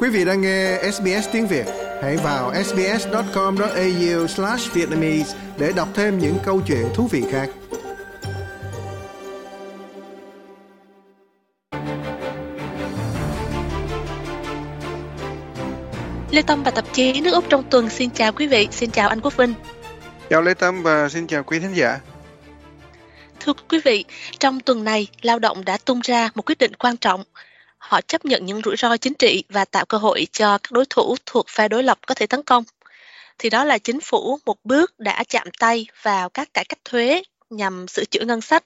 Quý 0.00 0.08
vị 0.08 0.24
đang 0.24 0.40
nghe 0.40 0.78
SBS 0.92 1.28
tiếng 1.32 1.46
Việt, 1.46 1.66
hãy 2.02 2.16
vào 2.16 2.54
sbs.com.au/vietnamese 2.64 5.36
để 5.58 5.72
đọc 5.76 5.88
thêm 5.94 6.18
những 6.18 6.36
câu 6.44 6.60
chuyện 6.66 6.86
thú 6.94 7.08
vị 7.10 7.24
khác. 7.30 7.48
Lê 16.30 16.42
Tâm 16.42 16.62
và 16.62 16.70
tạp 16.70 16.84
chí 16.92 17.20
nước 17.20 17.34
Úc 17.34 17.44
trong 17.48 17.64
tuần 17.70 17.90
xin 17.90 18.10
chào 18.10 18.32
quý 18.32 18.46
vị, 18.46 18.68
xin 18.70 18.90
chào 18.90 19.08
anh 19.08 19.20
Quốc 19.20 19.36
Vinh. 19.36 19.54
Chào 20.30 20.42
Lê 20.42 20.54
Tâm 20.54 20.82
và 20.82 21.08
xin 21.08 21.26
chào 21.26 21.42
quý 21.42 21.58
thính 21.58 21.74
giả. 21.74 22.00
Thưa 23.40 23.52
quý 23.68 23.80
vị, 23.84 24.04
trong 24.38 24.60
tuần 24.60 24.84
này, 24.84 25.06
lao 25.22 25.38
động 25.38 25.64
đã 25.64 25.78
tung 25.84 26.00
ra 26.00 26.30
một 26.34 26.42
quyết 26.46 26.58
định 26.58 26.74
quan 26.74 26.96
trọng. 26.96 27.24
Họ 27.88 28.00
chấp 28.00 28.24
nhận 28.24 28.46
những 28.46 28.60
rủi 28.64 28.76
ro 28.76 28.96
chính 28.96 29.14
trị 29.14 29.44
và 29.48 29.64
tạo 29.64 29.84
cơ 29.86 29.98
hội 29.98 30.26
cho 30.32 30.58
các 30.58 30.72
đối 30.72 30.84
thủ 30.90 31.16
thuộc 31.26 31.46
phe 31.48 31.68
đối 31.68 31.82
lập 31.82 31.98
có 32.06 32.14
thể 32.14 32.26
tấn 32.26 32.42
công. 32.42 32.64
Thì 33.38 33.50
đó 33.50 33.64
là 33.64 33.78
chính 33.78 34.00
phủ 34.00 34.38
một 34.46 34.56
bước 34.64 34.98
đã 34.98 35.24
chạm 35.28 35.48
tay 35.58 35.86
vào 36.02 36.28
các 36.28 36.54
cải 36.54 36.64
cách 36.64 36.78
thuế 36.84 37.22
nhằm 37.50 37.88
sửa 37.88 38.04
chữa 38.04 38.24
ngân 38.24 38.40
sách 38.40 38.64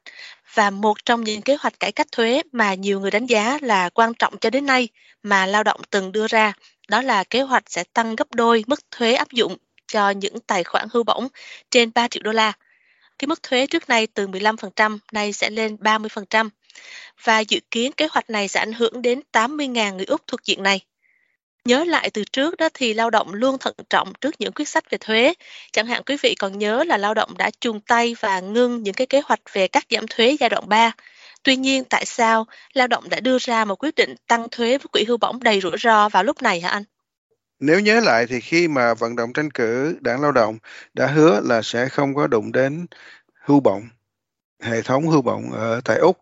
và 0.55 0.71
một 0.71 1.05
trong 1.05 1.25
những 1.25 1.43
kế 1.43 1.57
hoạch 1.61 1.81
cải 1.81 1.93
cách 1.93 2.07
thuế 2.13 2.43
mà 2.53 2.75
nhiều 2.75 3.01
người 3.01 3.11
đánh 3.11 3.27
giá 3.27 3.59
là 3.61 3.89
quan 3.89 4.15
trọng 4.15 4.39
cho 4.39 4.51
đến 4.51 4.67
nay 4.67 4.89
mà 5.23 5.47
lao 5.47 5.63
động 5.63 5.81
từng 5.91 6.13
đưa 6.13 6.27
ra 6.27 6.53
đó 6.89 7.03
là 7.03 7.25
kế 7.25 7.43
hoạch 7.43 7.65
sẽ 7.67 7.85
tăng 7.93 8.17
gấp 8.17 8.35
đôi 8.35 8.65
mức 8.67 8.81
thuế 8.91 9.15
áp 9.15 9.31
dụng 9.31 9.57
cho 9.87 10.11
những 10.11 10.41
tài 10.41 10.65
khoản 10.65 10.89
hưu 10.93 11.05
bổng 11.05 11.29
trên 11.71 11.91
3 11.95 12.09
triệu 12.09 12.23
đô 12.23 12.33
la. 12.33 12.53
Cái 13.19 13.27
mức 13.27 13.43
thuế 13.43 13.67
trước 13.67 13.89
nay 13.89 14.07
từ 14.07 14.27
15% 14.27 14.99
nay 15.13 15.33
sẽ 15.33 15.51
lên 15.51 15.77
30% 15.77 16.49
và 17.25 17.41
dự 17.41 17.61
kiến 17.71 17.93
kế 17.93 18.09
hoạch 18.11 18.31
này 18.31 18.49
sẽ 18.49 18.61
ảnh 18.61 18.73
hưởng 18.73 19.03
đến 19.03 19.21
80.000 19.33 19.97
người 19.97 20.07
Úc 20.07 20.27
thuộc 20.27 20.45
diện 20.45 20.63
này. 20.63 20.81
Nhớ 21.65 21.85
lại 21.85 22.11
từ 22.11 22.25
trước 22.33 22.57
đó 22.57 22.69
thì 22.75 22.95
lao 22.95 23.11
động 23.11 23.35
luôn 23.35 23.59
thận 23.59 23.75
trọng 23.91 24.13
trước 24.21 24.35
những 24.39 24.53
quyết 24.53 24.69
sách 24.69 24.91
về 24.91 24.99
thuế. 24.99 25.35
Chẳng 25.73 25.87
hạn 25.87 26.03
quý 26.07 26.17
vị 26.23 26.35
còn 26.39 26.59
nhớ 26.59 26.85
là 26.85 26.97
lao 26.97 27.15
động 27.15 27.39
đã 27.39 27.51
chung 27.61 27.81
tay 27.81 28.17
và 28.21 28.41
ngưng 28.41 28.83
những 28.83 28.95
cái 28.95 29.07
kế 29.07 29.21
hoạch 29.25 29.41
về 29.53 29.69
cắt 29.69 29.85
giảm 29.91 30.07
thuế 30.07 30.37
giai 30.41 30.51
đoạn 30.51 30.69
3. 30.69 30.93
Tuy 31.43 31.57
nhiên 31.57 31.85
tại 31.85 32.07
sao 32.07 32.47
lao 32.73 32.87
động 32.87 33.09
đã 33.09 33.21
đưa 33.21 33.39
ra 33.39 33.65
một 33.65 33.83
quyết 33.83 33.95
định 33.95 34.15
tăng 34.27 34.49
thuế 34.51 34.79
với 34.79 34.87
quỹ 34.93 35.05
hưu 35.05 35.17
bổng 35.17 35.43
đầy 35.43 35.61
rủi 35.61 35.77
ro 35.79 36.09
vào 36.09 36.25
lúc 36.25 36.43
này 36.43 36.61
hả 36.61 36.71
anh? 36.71 36.85
Nếu 37.61 37.81
nhớ 37.81 38.01
lại 38.01 38.27
thì 38.29 38.41
khi 38.41 38.69
mà 38.69 38.95
vận 38.95 39.17
động 39.17 39.33
tranh 39.33 39.51
cử 39.51 39.97
đảng 40.01 40.23
lao 40.23 40.33
động 40.33 40.59
đã 40.95 41.07
hứa 41.07 41.41
là 41.45 41.63
sẽ 41.63 41.89
không 41.89 42.15
có 42.15 42.27
đụng 42.27 42.53
đến 42.53 42.87
hưu 43.45 43.61
bổng, 43.61 43.83
hệ 44.63 44.83
thống 44.83 45.09
hưu 45.09 45.23
bổng 45.23 45.53
ở 45.53 45.81
tại 45.85 45.99
Úc. 45.99 46.19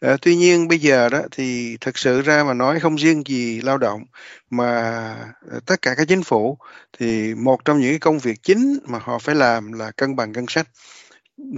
À, 0.00 0.16
tuy 0.22 0.36
nhiên 0.36 0.68
bây 0.68 0.78
giờ 0.78 1.08
đó 1.08 1.22
thì 1.30 1.76
thực 1.80 1.98
sự 1.98 2.22
ra 2.22 2.44
mà 2.44 2.54
nói 2.54 2.80
không 2.80 2.96
riêng 2.96 3.22
gì 3.26 3.60
lao 3.60 3.78
động 3.78 4.04
mà 4.50 4.70
ờ, 5.50 5.60
tất 5.66 5.82
cả 5.82 5.94
các 5.96 6.08
chính 6.08 6.22
phủ 6.22 6.58
thì 6.98 7.34
một 7.34 7.64
trong 7.64 7.80
những 7.80 8.00
công 8.00 8.18
việc 8.18 8.42
chính 8.42 8.78
mà 8.84 8.98
họ 8.98 9.18
phải 9.18 9.34
làm 9.34 9.72
là 9.72 9.90
cân 9.90 10.16
bằng 10.16 10.32
ngân 10.32 10.46
sách. 10.48 10.68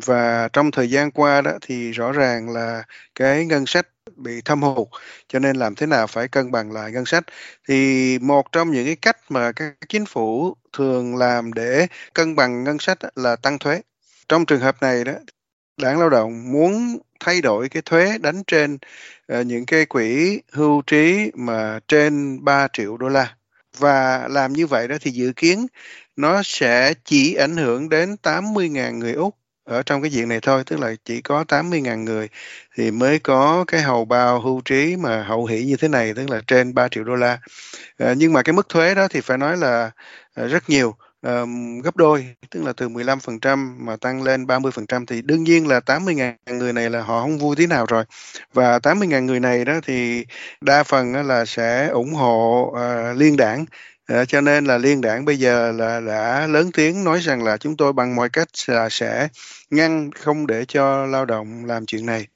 Và 0.06 0.48
trong 0.52 0.70
thời 0.70 0.91
gian 0.91 1.10
qua 1.10 1.41
đó 1.41 1.52
thì 1.60 1.92
rõ 1.92 2.12
ràng 2.12 2.50
là 2.50 2.82
cái 3.14 3.47
ngân 3.47 3.66
sách 3.66 3.86
bị 4.16 4.41
thâm 4.44 4.62
hụt 4.62 4.88
cho 5.28 5.38
nên 5.38 5.56
làm 5.56 5.75
thế 5.75 5.86
nào 5.86 6.06
phải 6.06 6.28
cân 6.28 6.50
bằng 6.50 6.72
lại 6.72 6.92
ngân 6.92 7.06
sách. 7.06 7.25
Thì 7.69 8.19
một 8.19 8.52
trong 8.52 8.70
những 8.70 8.86
cái 8.86 8.97
cách 8.97 9.16
mà 9.28 9.52
các 9.52 9.75
chính 9.88 10.06
phủ 10.06 10.55
thường 10.72 11.16
làm 11.16 11.52
để 11.52 11.86
cân 12.14 12.36
bằng 12.36 12.64
ngân 12.64 12.78
sách 12.78 12.98
là 13.16 13.36
tăng 13.36 13.58
thuế. 13.58 13.82
Trong 14.28 14.47
trường 14.47 14.60
hợp 14.60 14.77
này 14.82 15.05
đó 15.05 15.12
đảng 15.77 15.98
lao 15.98 16.10
động 16.10 16.52
muốn 16.52 16.98
thay 17.20 17.41
đổi 17.41 17.69
cái 17.69 17.83
thuế 17.83 18.19
đánh 18.19 18.43
trên 18.47 18.79
uh, 19.41 19.47
những 19.47 19.67
cái 19.67 19.87
quỹ 19.87 20.41
hưu 20.53 20.83
trí 20.83 21.31
mà 21.34 21.81
trên 21.89 22.45
3 22.45 22.69
triệu 22.73 22.97
đô 22.97 23.09
la. 23.09 23.34
Và 23.79 24.28
làm 24.31 24.53
như 24.53 24.66
vậy 24.66 24.88
đó 24.88 24.97
thì 25.00 25.11
dự 25.11 25.33
kiến 25.37 25.66
nó 26.16 26.43
sẽ 26.44 26.94
chỉ 27.05 27.34
ảnh 27.34 27.56
hưởng 27.56 27.88
đến 27.88 28.16
80.000 28.22 28.99
người 28.99 29.12
Úc 29.12 29.37
ở 29.65 29.83
trong 29.83 30.03
cái 30.03 30.11
diện 30.11 30.28
này 30.28 30.41
thôi 30.41 30.62
tức 30.66 30.81
là 30.81 30.94
chỉ 31.05 31.21
có 31.21 31.44
80.000 31.49 32.05
người 32.05 32.28
thì 32.77 32.91
mới 32.91 33.19
có 33.19 33.65
cái 33.67 33.83
hầu 33.83 34.05
bao 34.05 34.41
hưu 34.41 34.61
trí 34.65 34.97
mà 34.97 35.22
hậu 35.22 35.47
hỷ 35.47 35.65
như 35.65 35.77
thế 35.77 35.88
này 35.88 36.15
tức 36.15 36.31
là 36.31 36.41
trên 36.47 36.75
3 36.75 36.88
triệu 36.88 37.05
đô 37.05 37.15
la. 37.15 37.38
À, 37.99 38.15
nhưng 38.17 38.33
mà 38.33 38.43
cái 38.43 38.53
mức 38.53 38.69
thuế 38.69 38.94
đó 38.94 39.09
thì 39.09 39.21
phải 39.21 39.38
nói 39.38 39.56
là 39.56 39.91
à, 40.34 40.44
rất 40.47 40.71
nhiều 40.71 40.97
gấp 41.83 41.97
đôi 41.97 42.27
tức 42.51 42.62
là 42.62 42.73
từ 42.73 42.89
15% 42.89 43.77
mà 43.79 43.97
tăng 43.97 44.23
lên 44.23 44.47
30% 44.47 45.07
thì 45.07 45.23
đương 45.23 45.45
nhiên 45.45 45.69
là 45.69 45.81
80.000 45.81 46.59
người 46.59 46.73
này 46.73 46.91
là 46.91 47.03
họ 47.03 47.21
không 47.21 47.39
vui 47.39 47.57
tí 47.57 47.67
nào 47.67 47.87
rồi 47.89 48.05
và 48.53 48.79
80.000 48.79 49.25
người 49.25 49.41
này 49.41 49.65
đó 49.65 49.81
thì 49.83 50.25
đa 50.61 50.83
phần 50.83 51.27
là 51.27 51.45
sẽ 51.45 51.89
ủng 51.89 52.15
hộ 52.15 52.73
uh, 52.73 53.17
liên 53.17 53.37
đảng 53.37 53.65
À, 54.07 54.25
cho 54.25 54.41
nên 54.41 54.65
là 54.65 54.79
liên 54.79 55.01
đảng 55.01 55.25
bây 55.25 55.39
giờ 55.39 55.73
là 55.73 56.01
đã 56.01 56.47
lớn 56.47 56.71
tiếng 56.73 57.05
nói 57.05 57.19
rằng 57.21 57.45
là 57.45 57.56
chúng 57.56 57.77
tôi 57.77 57.93
bằng 57.93 58.17
mọi 58.17 58.29
cách 58.29 58.49
là 58.67 58.89
sẽ 58.89 59.29
ngăn 59.71 60.11
không 60.11 60.47
để 60.47 60.65
cho 60.65 61.06
lao 61.06 61.25
động 61.25 61.65
làm 61.65 61.87
chuyện 61.87 62.06
này. 62.06 62.27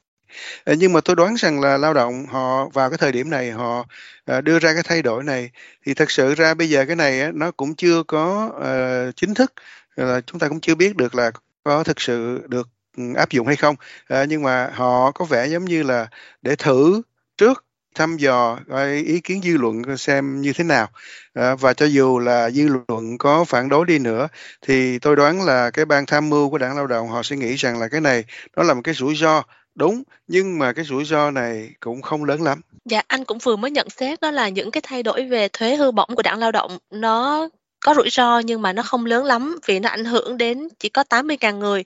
Ờ, 0.65 0.75
nhưng 0.79 0.93
mà 0.93 1.01
tôi 1.01 1.17
đoán 1.17 1.35
rằng 1.35 1.61
là 1.61 1.77
lao 1.77 1.95
động 1.95 2.27
họ 2.27 2.69
vào 2.69 2.91
cái 2.91 2.99
thời 2.99 3.13
điểm 3.13 3.31
này 3.31 3.51
họ 3.51 3.85
ờ, 4.25 4.41
đưa 4.41 4.59
ra 4.59 4.75
cái 4.75 4.83
thay 4.83 5.03
đổi 5.03 5.25
này. 5.25 5.51
Thì 5.87 5.95
thật 5.95 6.11
sự 6.11 6.35
ra 6.35 6.55
bây 6.55 6.69
giờ 6.71 6.85
cái 6.87 6.97
này 6.97 7.33
nó 7.33 7.51
cũng 7.51 7.75
chưa 7.75 8.03
có 8.03 8.51
ờ, 8.61 9.13
chính 9.13 9.35
thức 9.35 9.53
là 9.97 10.21
chúng 10.21 10.39
ta 10.41 10.49
cũng 10.49 10.61
chưa 10.61 10.75
biết 10.75 10.97
được 10.97 11.15
là 11.15 11.31
có 11.65 11.85
thực 11.85 12.01
sự 12.01 12.41
được 12.49 12.69
ừ, 12.97 13.03
áp 13.17 13.31
dụng 13.31 13.47
hay 13.47 13.57
không. 13.57 13.77
À, 14.09 14.25
nhưng 14.25 14.43
mà 14.43 14.71
họ 14.75 15.11
có 15.11 15.25
vẻ 15.25 15.47
giống 15.47 15.65
như 15.65 15.83
là 15.83 16.07
để 16.43 16.57
thử 16.57 17.03
trước 17.37 17.65
thăm 17.95 18.17
dò 18.17 18.59
ý 19.05 19.21
kiến 19.21 19.41
dư 19.43 19.57
luận 19.57 19.97
xem 19.97 20.41
như 20.41 20.53
thế 20.53 20.65
nào. 20.65 20.89
À, 21.35 21.55
và 21.55 21.75
cho 21.75 21.87
dù 21.87 22.19
là 22.19 22.51
dư 22.51 22.69
luận 22.89 23.19
có 23.19 23.45
phản 23.45 23.69
đối 23.69 23.87
đi 23.87 23.99
nữa 23.99 24.29
thì 24.63 24.99
tôi 24.99 25.17
đoán 25.17 25.43
là 25.43 25.71
cái 25.71 25.85
ban 25.85 26.07
tham 26.07 26.31
mưu 26.31 26.51
của 26.51 26.59
đảng 26.59 26.77
lao 26.77 26.87
động 26.87 27.09
họ 27.09 27.23
sẽ 27.23 27.37
nghĩ 27.37 27.55
rằng 27.55 27.79
là 27.81 27.89
cái 27.89 28.01
này 28.01 28.25
nó 28.57 28.63
là 28.63 28.75
một 28.75 28.81
cái 28.85 28.95
rủi 28.95 29.15
ro 29.17 29.43
đúng 29.79 30.03
nhưng 30.29 30.59
mà 30.59 30.73
cái 30.73 30.85
rủi 30.85 31.05
ro 31.05 31.31
này 31.31 31.71
cũng 31.81 32.03
không 32.03 32.25
lớn 32.25 32.43
lắm 32.43 32.61
dạ 32.85 33.03
anh 33.09 33.25
cũng 33.25 33.39
vừa 33.39 33.57
mới 33.57 33.71
nhận 33.71 33.91
xét 33.91 34.21
đó 34.21 34.31
là 34.31 34.49
những 34.49 34.71
cái 34.71 34.81
thay 34.85 35.03
đổi 35.03 35.25
về 35.25 35.49
thuế 35.49 35.77
hư 35.77 35.91
bổng 35.91 36.15
của 36.17 36.23
đảng 36.23 36.39
lao 36.39 36.53
động 36.53 36.79
nó 36.91 37.49
có 37.85 37.95
rủi 37.95 38.11
ro 38.11 38.39
nhưng 38.39 38.63
mà 38.63 38.73
nó 38.73 38.83
không 38.83 39.07
lớn 39.07 39.25
lắm 39.25 39.59
vì 39.67 39.79
nó 39.79 39.89
ảnh 39.89 40.05
hưởng 40.05 40.37
đến 40.37 40.69
chỉ 40.79 40.89
có 40.89 41.05
80.000 41.11 41.59
người 41.59 41.85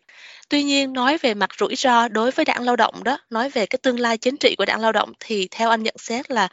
Tuy 0.53 0.63
nhiên 0.63 0.93
nói 0.93 1.19
về 1.19 1.35
mặt 1.35 1.51
rủi 1.59 1.77
ro 1.77 2.09
đối 2.09 2.31
với 2.31 2.45
đảng 2.45 2.63
lao 2.63 2.77
động 2.77 3.05
đó, 3.05 3.19
nói 3.31 3.51
về 3.51 3.67
cái 3.67 3.79
tương 3.83 4.01
lai 4.01 4.19
chính 4.19 4.37
trị 4.37 4.55
của 4.59 4.65
đảng 4.65 4.81
lao 4.81 4.93
động 4.93 5.13
thì 5.21 5.49
theo 5.51 5.71
anh 5.71 5.83
nhận 5.83 5.95
xét 5.99 6.31
là 6.31 6.49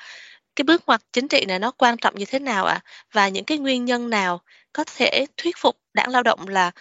cái 0.56 0.63
bước 0.63 0.83
ngoặt 0.88 1.01
chính 1.13 1.27
trị 1.27 1.45
này 1.45 1.59
nó 1.59 1.71
quan 1.71 1.97
trọng 1.97 2.16
như 2.16 2.25
thế 2.25 2.39
nào 2.39 2.66
ạ? 2.66 2.73
À? 2.73 2.85
Và 3.13 3.27
những 3.27 3.45
cái 3.45 3.57
nguyên 3.57 3.85
nhân 3.85 4.09
nào 4.09 4.41
có 4.73 4.83
thể 4.97 5.25
thuyết 5.38 5.57
phục 5.57 5.77
đảng 5.94 6.09
lao 6.09 6.23
động 6.23 6.47
là 6.47 6.71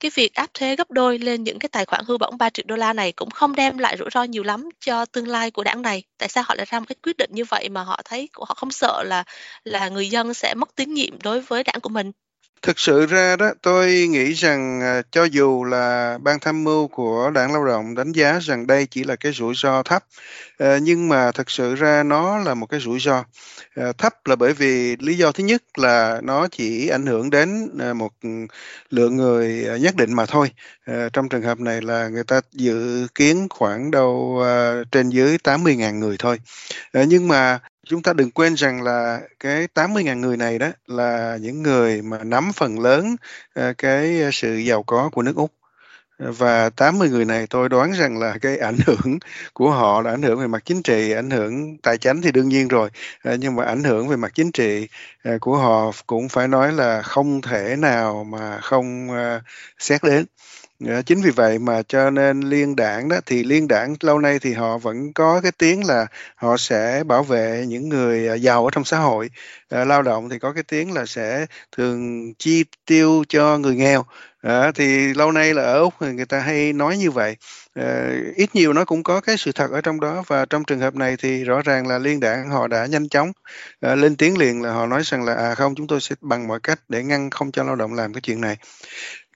cái 0.00 0.10
việc 0.14 0.34
áp 0.34 0.50
thuế 0.54 0.76
gấp 0.76 0.90
đôi 0.90 1.18
lên 1.18 1.44
những 1.44 1.58
cái 1.58 1.68
tài 1.68 1.84
khoản 1.84 2.04
hư 2.08 2.18
bổng 2.18 2.38
3 2.38 2.50
triệu 2.50 2.64
đô 2.68 2.76
la 2.76 2.92
này 2.92 3.12
cũng 3.12 3.30
không 3.30 3.54
đem 3.54 3.78
lại 3.78 3.96
rủi 3.98 4.08
ro 4.14 4.22
nhiều 4.22 4.42
lắm 4.42 4.68
cho 4.80 5.04
tương 5.04 5.28
lai 5.28 5.50
của 5.50 5.64
đảng 5.64 5.82
này. 5.82 6.02
Tại 6.18 6.28
sao 6.28 6.44
họ 6.46 6.54
lại 6.54 6.66
ra 6.70 6.80
một 6.80 6.86
cái 6.88 6.96
quyết 7.02 7.16
định 7.16 7.30
như 7.32 7.44
vậy 7.44 7.68
mà 7.68 7.82
họ 7.82 8.00
thấy, 8.04 8.28
họ 8.32 8.54
không 8.56 8.70
sợ 8.70 9.02
là 9.06 9.24
là 9.64 9.88
người 9.88 10.08
dân 10.10 10.34
sẽ 10.34 10.54
mất 10.54 10.74
tín 10.74 10.94
nhiệm 10.94 11.18
đối 11.22 11.40
với 11.40 11.62
đảng 11.64 11.80
của 11.80 11.88
mình? 11.88 12.12
Thực 12.62 12.78
sự 12.78 13.06
ra 13.06 13.36
đó, 13.36 13.52
tôi 13.62 14.06
nghĩ 14.10 14.32
rằng 14.32 14.80
à, 14.80 15.02
cho 15.10 15.24
dù 15.24 15.64
là 15.64 16.18
ban 16.22 16.38
tham 16.40 16.64
mưu 16.64 16.88
của 16.88 17.30
Đảng 17.34 17.52
Lao 17.52 17.66
động 17.66 17.94
đánh 17.94 18.12
giá 18.12 18.38
rằng 18.38 18.66
đây 18.66 18.86
chỉ 18.90 19.04
là 19.04 19.16
cái 19.16 19.32
rủi 19.32 19.54
ro 19.56 19.82
thấp, 19.82 20.04
ờ, 20.58 20.78
nhưng 20.78 21.08
mà 21.08 21.32
thực 21.32 21.50
sự 21.50 21.74
ra 21.74 22.02
nó 22.02 22.38
là 22.38 22.54
một 22.54 22.66
cái 22.66 22.80
rủi 22.80 23.00
ro 23.00 23.24
ờ, 23.76 23.92
thấp 23.92 24.12
là 24.26 24.36
bởi 24.36 24.52
vì 24.52 24.96
lý 24.96 25.14
do 25.16 25.32
thứ 25.32 25.44
nhất 25.44 25.62
là 25.78 26.20
nó 26.24 26.48
chỉ 26.48 26.88
ảnh 26.88 27.06
hưởng 27.06 27.30
đến 27.30 27.68
ờ, 27.78 27.94
một 27.94 28.12
lượng 28.90 29.16
người 29.16 29.66
nhất 29.80 29.96
định 29.96 30.12
mà 30.14 30.26
thôi. 30.26 30.50
Trong 31.12 31.28
trường 31.28 31.42
hợp 31.42 31.60
này 31.60 31.82
là 31.82 32.08
người 32.08 32.24
ta 32.24 32.40
dự 32.52 33.06
kiến 33.14 33.46
khoảng 33.50 33.90
đâu 33.90 34.42
trên 34.92 35.08
dưới 35.10 35.38
80.000 35.38 36.00
người 36.00 36.16
thôi. 36.18 36.38
Nhưng 36.94 37.28
mà 37.28 37.58
chúng 37.86 38.02
ta 38.02 38.12
đừng 38.12 38.30
quên 38.30 38.54
rằng 38.54 38.82
là 38.82 39.20
cái 39.40 39.68
80.000 39.74 40.20
người 40.20 40.36
này 40.36 40.58
đó 40.58 40.68
là 40.86 41.38
những 41.40 41.62
người 41.62 42.02
mà 42.02 42.24
nắm 42.24 42.52
phần 42.54 42.80
lớn 42.80 43.16
ờ, 43.54 43.72
cái 43.78 44.22
ờ, 44.22 44.30
sự 44.32 44.56
giàu 44.56 44.82
có 44.82 45.10
của 45.12 45.22
nước 45.22 45.36
Úc 45.36 45.52
và 46.18 46.70
80 46.70 47.08
người 47.10 47.24
này 47.24 47.46
tôi 47.50 47.68
đoán 47.68 47.92
rằng 47.92 48.18
là 48.18 48.38
cái 48.42 48.58
ảnh 48.70 48.76
hưởng 48.86 49.18
của 49.54 49.70
họ 49.70 50.02
là 50.02 50.10
ảnh 50.10 50.22
hưởng 50.22 50.40
về 50.40 50.46
mặt 50.46 50.62
chính 50.64 50.82
trị, 50.82 51.12
ảnh 51.12 51.30
hưởng 51.30 51.78
tài 51.78 51.98
chính 51.98 52.22
thì 52.22 52.32
đương 52.32 52.48
nhiên 52.48 52.68
rồi, 52.68 52.90
ờ, 53.22 53.36
nhưng 53.40 53.56
mà 53.56 53.64
ảnh 53.64 53.84
hưởng 53.84 54.08
về 54.08 54.16
mặt 54.16 54.32
chính 54.34 54.52
trị 54.52 54.88
của 55.40 55.56
họ 55.56 55.92
cũng 56.06 56.28
phải 56.28 56.48
nói 56.48 56.72
là 56.72 57.02
không 57.02 57.40
thể 57.42 57.76
nào 57.78 58.24
mà 58.24 58.60
không 58.60 59.08
xét 59.78 60.04
đến. 60.04 60.26
Dạ, 60.78 61.02
chính 61.02 61.20
vì 61.22 61.30
vậy 61.30 61.58
mà 61.58 61.82
cho 61.88 62.10
nên 62.10 62.40
liên 62.40 62.76
đảng 62.76 63.08
đó 63.08 63.16
thì 63.26 63.44
liên 63.44 63.68
đảng 63.68 63.94
lâu 64.00 64.18
nay 64.18 64.38
thì 64.38 64.52
họ 64.52 64.78
vẫn 64.78 65.12
có 65.12 65.40
cái 65.40 65.52
tiếng 65.58 65.86
là 65.86 66.06
họ 66.36 66.56
sẽ 66.56 67.02
bảo 67.06 67.22
vệ 67.22 67.64
những 67.68 67.88
người 67.88 68.28
à, 68.28 68.34
giàu 68.34 68.64
ở 68.64 68.70
trong 68.72 68.84
xã 68.84 68.98
hội. 68.98 69.30
À, 69.68 69.84
lao 69.84 70.02
động 70.02 70.28
thì 70.28 70.38
có 70.38 70.52
cái 70.52 70.62
tiếng 70.62 70.92
là 70.94 71.06
sẽ 71.06 71.46
thường 71.76 72.32
chi 72.38 72.64
tiêu 72.86 73.24
cho 73.28 73.58
người 73.58 73.76
nghèo. 73.76 74.04
À, 74.42 74.72
thì 74.74 75.14
lâu 75.14 75.32
nay 75.32 75.54
là 75.54 75.62
ở 75.62 75.78
úc 75.80 75.94
người 76.02 76.26
ta 76.26 76.40
hay 76.40 76.72
nói 76.72 76.96
như 76.96 77.10
vậy. 77.10 77.36
À, 77.74 78.10
ít 78.36 78.54
nhiều 78.54 78.72
nó 78.72 78.84
cũng 78.84 79.02
có 79.02 79.20
cái 79.20 79.36
sự 79.36 79.52
thật 79.52 79.70
ở 79.70 79.80
trong 79.80 80.00
đó 80.00 80.22
và 80.26 80.44
trong 80.44 80.64
trường 80.64 80.80
hợp 80.80 80.94
này 80.94 81.16
thì 81.18 81.44
rõ 81.44 81.62
ràng 81.62 81.86
là 81.86 81.98
liên 81.98 82.20
đảng 82.20 82.50
họ 82.50 82.66
đã 82.68 82.86
nhanh 82.86 83.08
chóng 83.08 83.32
à, 83.80 83.94
lên 83.94 84.16
tiếng 84.16 84.38
liền 84.38 84.62
là 84.62 84.72
họ 84.72 84.86
nói 84.86 85.02
rằng 85.04 85.24
là 85.24 85.34
à 85.34 85.54
không 85.54 85.74
chúng 85.74 85.86
tôi 85.86 86.00
sẽ 86.00 86.14
bằng 86.20 86.48
mọi 86.48 86.60
cách 86.62 86.80
để 86.88 87.02
ngăn 87.02 87.30
không 87.30 87.52
cho 87.52 87.62
lao 87.64 87.76
động 87.76 87.94
làm 87.94 88.12
cái 88.12 88.20
chuyện 88.20 88.40
này 88.40 88.56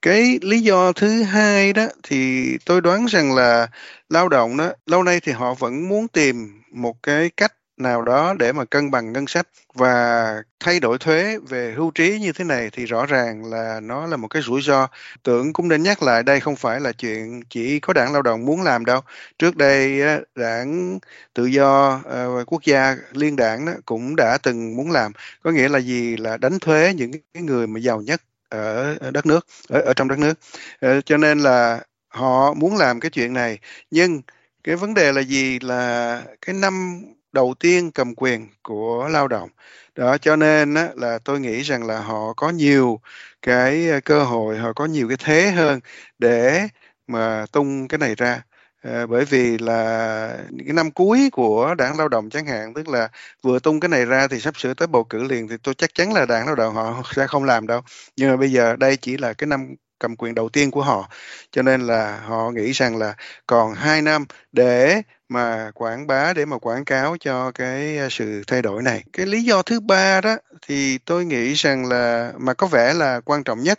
cái 0.03 0.39
lý 0.43 0.61
do 0.61 0.93
thứ 0.93 1.23
hai 1.23 1.73
đó 1.73 1.87
thì 2.03 2.49
tôi 2.67 2.81
đoán 2.81 3.07
rằng 3.07 3.35
là 3.35 3.69
lao 4.09 4.29
động 4.29 4.57
đó, 4.57 4.73
lâu 4.87 5.03
nay 5.03 5.21
thì 5.21 5.33
họ 5.33 5.55
vẫn 5.55 5.89
muốn 5.89 6.09
tìm 6.09 6.63
một 6.73 7.03
cái 7.03 7.31
cách 7.37 7.53
nào 7.77 8.03
đó 8.03 8.35
để 8.39 8.53
mà 8.53 8.65
cân 8.65 8.91
bằng 8.91 9.13
ngân 9.13 9.27
sách 9.27 9.49
và 9.75 10.43
thay 10.61 10.81
đổi 10.81 10.99
thuế 10.99 11.39
về 11.49 11.75
hưu 11.77 11.91
trí 11.91 12.19
như 12.19 12.33
thế 12.33 12.45
này 12.45 12.71
thì 12.73 12.85
rõ 12.87 13.07
ràng 13.07 13.45
là 13.45 13.81
nó 13.81 14.07
là 14.07 14.17
một 14.17 14.29
cái 14.29 14.43
rủi 14.43 14.63
ro. 14.63 14.89
Tưởng 15.23 15.53
cũng 15.53 15.69
nên 15.69 15.83
nhắc 15.83 16.03
lại, 16.03 16.23
đây 16.23 16.41
không 16.41 16.57
phải 16.57 16.81
là 16.81 16.93
chuyện 16.93 17.41
chỉ 17.51 17.81
có 17.81 17.93
đảng 17.93 18.13
lao 18.13 18.23
động 18.23 18.45
muốn 18.45 18.63
làm 18.63 18.85
đâu. 18.85 19.01
Trước 19.39 19.57
đây 19.57 20.01
đảng 20.35 20.99
tự 21.35 21.47
do 21.47 22.01
ờ, 22.05 22.35
và 22.37 22.45
quốc 22.45 22.63
gia 22.65 22.97
liên 23.13 23.37
đảng 23.37 23.67
cũng 23.85 24.17
đã 24.17 24.39
từng 24.43 24.77
muốn 24.77 24.91
làm. 24.91 25.13
Có 25.43 25.51
nghĩa 25.51 25.69
là 25.69 25.79
gì 25.79 26.17
là 26.17 26.37
đánh 26.37 26.59
thuế 26.59 26.93
những 26.97 27.13
cái 27.35 27.43
người 27.43 27.67
mà 27.67 27.81
giàu 27.81 28.01
nhất 28.01 28.23
ở 28.51 29.11
đất 29.13 29.27
nước 29.27 29.47
ở, 29.69 29.81
ở 29.81 29.95
trong 29.95 30.09
đất 30.09 30.19
nước. 30.19 30.35
Ờ, 30.81 31.01
cho 31.01 31.17
nên 31.17 31.39
là 31.41 31.81
họ 32.09 32.55
muốn 32.55 32.77
làm 32.77 33.01
cái 33.01 33.11
chuyện 33.11 33.33
này. 33.33 33.59
Nhưng 33.91 34.23
cái 34.65 34.77
vấn 34.77 34.95
đề 34.95 35.13
là 35.13 35.21
gì? 35.23 35.59
Là 35.61 36.23
cái 36.47 36.55
năm 36.55 37.03
đầu 37.33 37.55
tiên 37.61 37.91
cầm 37.93 38.15
quyền 38.15 38.49
của 38.63 39.09
lao 39.13 39.29
động. 39.29 39.49
Đó 39.95 40.19
cho 40.19 40.37
nên 40.37 40.75
á, 40.75 40.89
là 40.97 41.19
tôi 41.25 41.41
nghĩ 41.41 41.61
rằng 41.63 41.87
là 41.87 42.01
họ 42.01 42.33
có 42.37 42.51
nhiều 42.51 43.01
cái 43.43 43.89
ờ, 43.91 44.01
cơ 44.05 44.25
hội 44.25 44.59
họ 44.59 44.73
có 44.73 44.87
nhiều 44.87 45.09
cái 45.09 45.17
thế 45.25 45.51
hơn 45.51 45.81
để 46.19 46.69
mà 47.07 47.47
tung 47.53 47.89
cái 47.89 47.99
này 47.99 48.15
ra 48.15 48.43
à, 48.81 49.07
bởi 49.07 49.25
vì 49.25 49.59
là 49.59 50.39
cái 50.67 50.73
năm 50.75 50.91
cuối 50.91 51.29
của 51.33 51.75
đảng 51.79 51.99
lao 51.99 52.09
động 52.09 52.31
chẳng 52.31 52.47
hạn 52.47 52.75
tức 52.75 52.89
là 52.89 53.09
vừa 53.43 53.59
tung 53.59 53.81
cái 53.81 53.89
này 53.89 54.05
ra 54.07 54.29
thì 54.29 54.41
sắp 54.41 54.57
sửa 54.57 54.75
tới 54.75 54.89
bầu 54.89 55.05
cử 55.05 55.23
liền 55.25 55.49
thì 55.49 55.57
tôi 55.63 55.75
chắc 55.75 55.95
chắn 55.95 56.13
là 56.13 56.27
đảng 56.27 56.47
lao 56.47 56.55
động 56.55 56.75
họ 56.75 57.03
sẽ 57.17 57.27
không 57.27 57.45
làm 57.45 57.67
đâu. 57.67 57.81
Nhưng 58.17 58.31
mà 58.31 58.37
bây 58.37 58.53
giờ 58.53 58.77
đây 58.77 58.97
chỉ 58.97 59.17
là 59.17 59.33
cái 59.33 59.47
năm 59.47 59.75
cầm 60.01 60.17
quyền 60.17 60.35
đầu 60.35 60.49
tiên 60.49 60.71
của 60.71 60.83
họ. 60.83 61.09
Cho 61.53 61.63
nên 61.63 61.81
là 61.81 62.21
họ 62.27 62.51
nghĩ 62.51 62.73
rằng 62.73 62.97
là 62.97 63.15
còn 63.47 63.75
hai 63.75 64.03
năm 64.03 64.25
để 64.53 65.03
mà 65.29 65.71
quảng 65.75 66.07
bá, 66.07 66.33
để 66.33 66.45
mà 66.45 66.59
quảng 66.59 66.85
cáo 66.85 67.17
cho 67.21 67.53
cái 67.53 67.99
à, 67.99 68.09
sự 68.11 68.43
thay 68.47 68.63
đổi 68.63 68.83
này. 68.83 69.05
Cái 69.13 69.27
lý 69.27 69.43
do 69.45 69.63
thứ 69.63 69.81
ba 69.81 70.21
đó 70.21 70.37
thì 70.67 70.99
tôi 70.99 71.25
nghĩ 71.25 71.53
rằng 71.55 71.87
là, 71.87 72.33
mà 72.39 72.55
có 72.55 72.67
vẻ 72.67 72.95
là 72.95 73.21
quan 73.21 73.45
trọng 73.45 73.63
nhất 73.63 73.79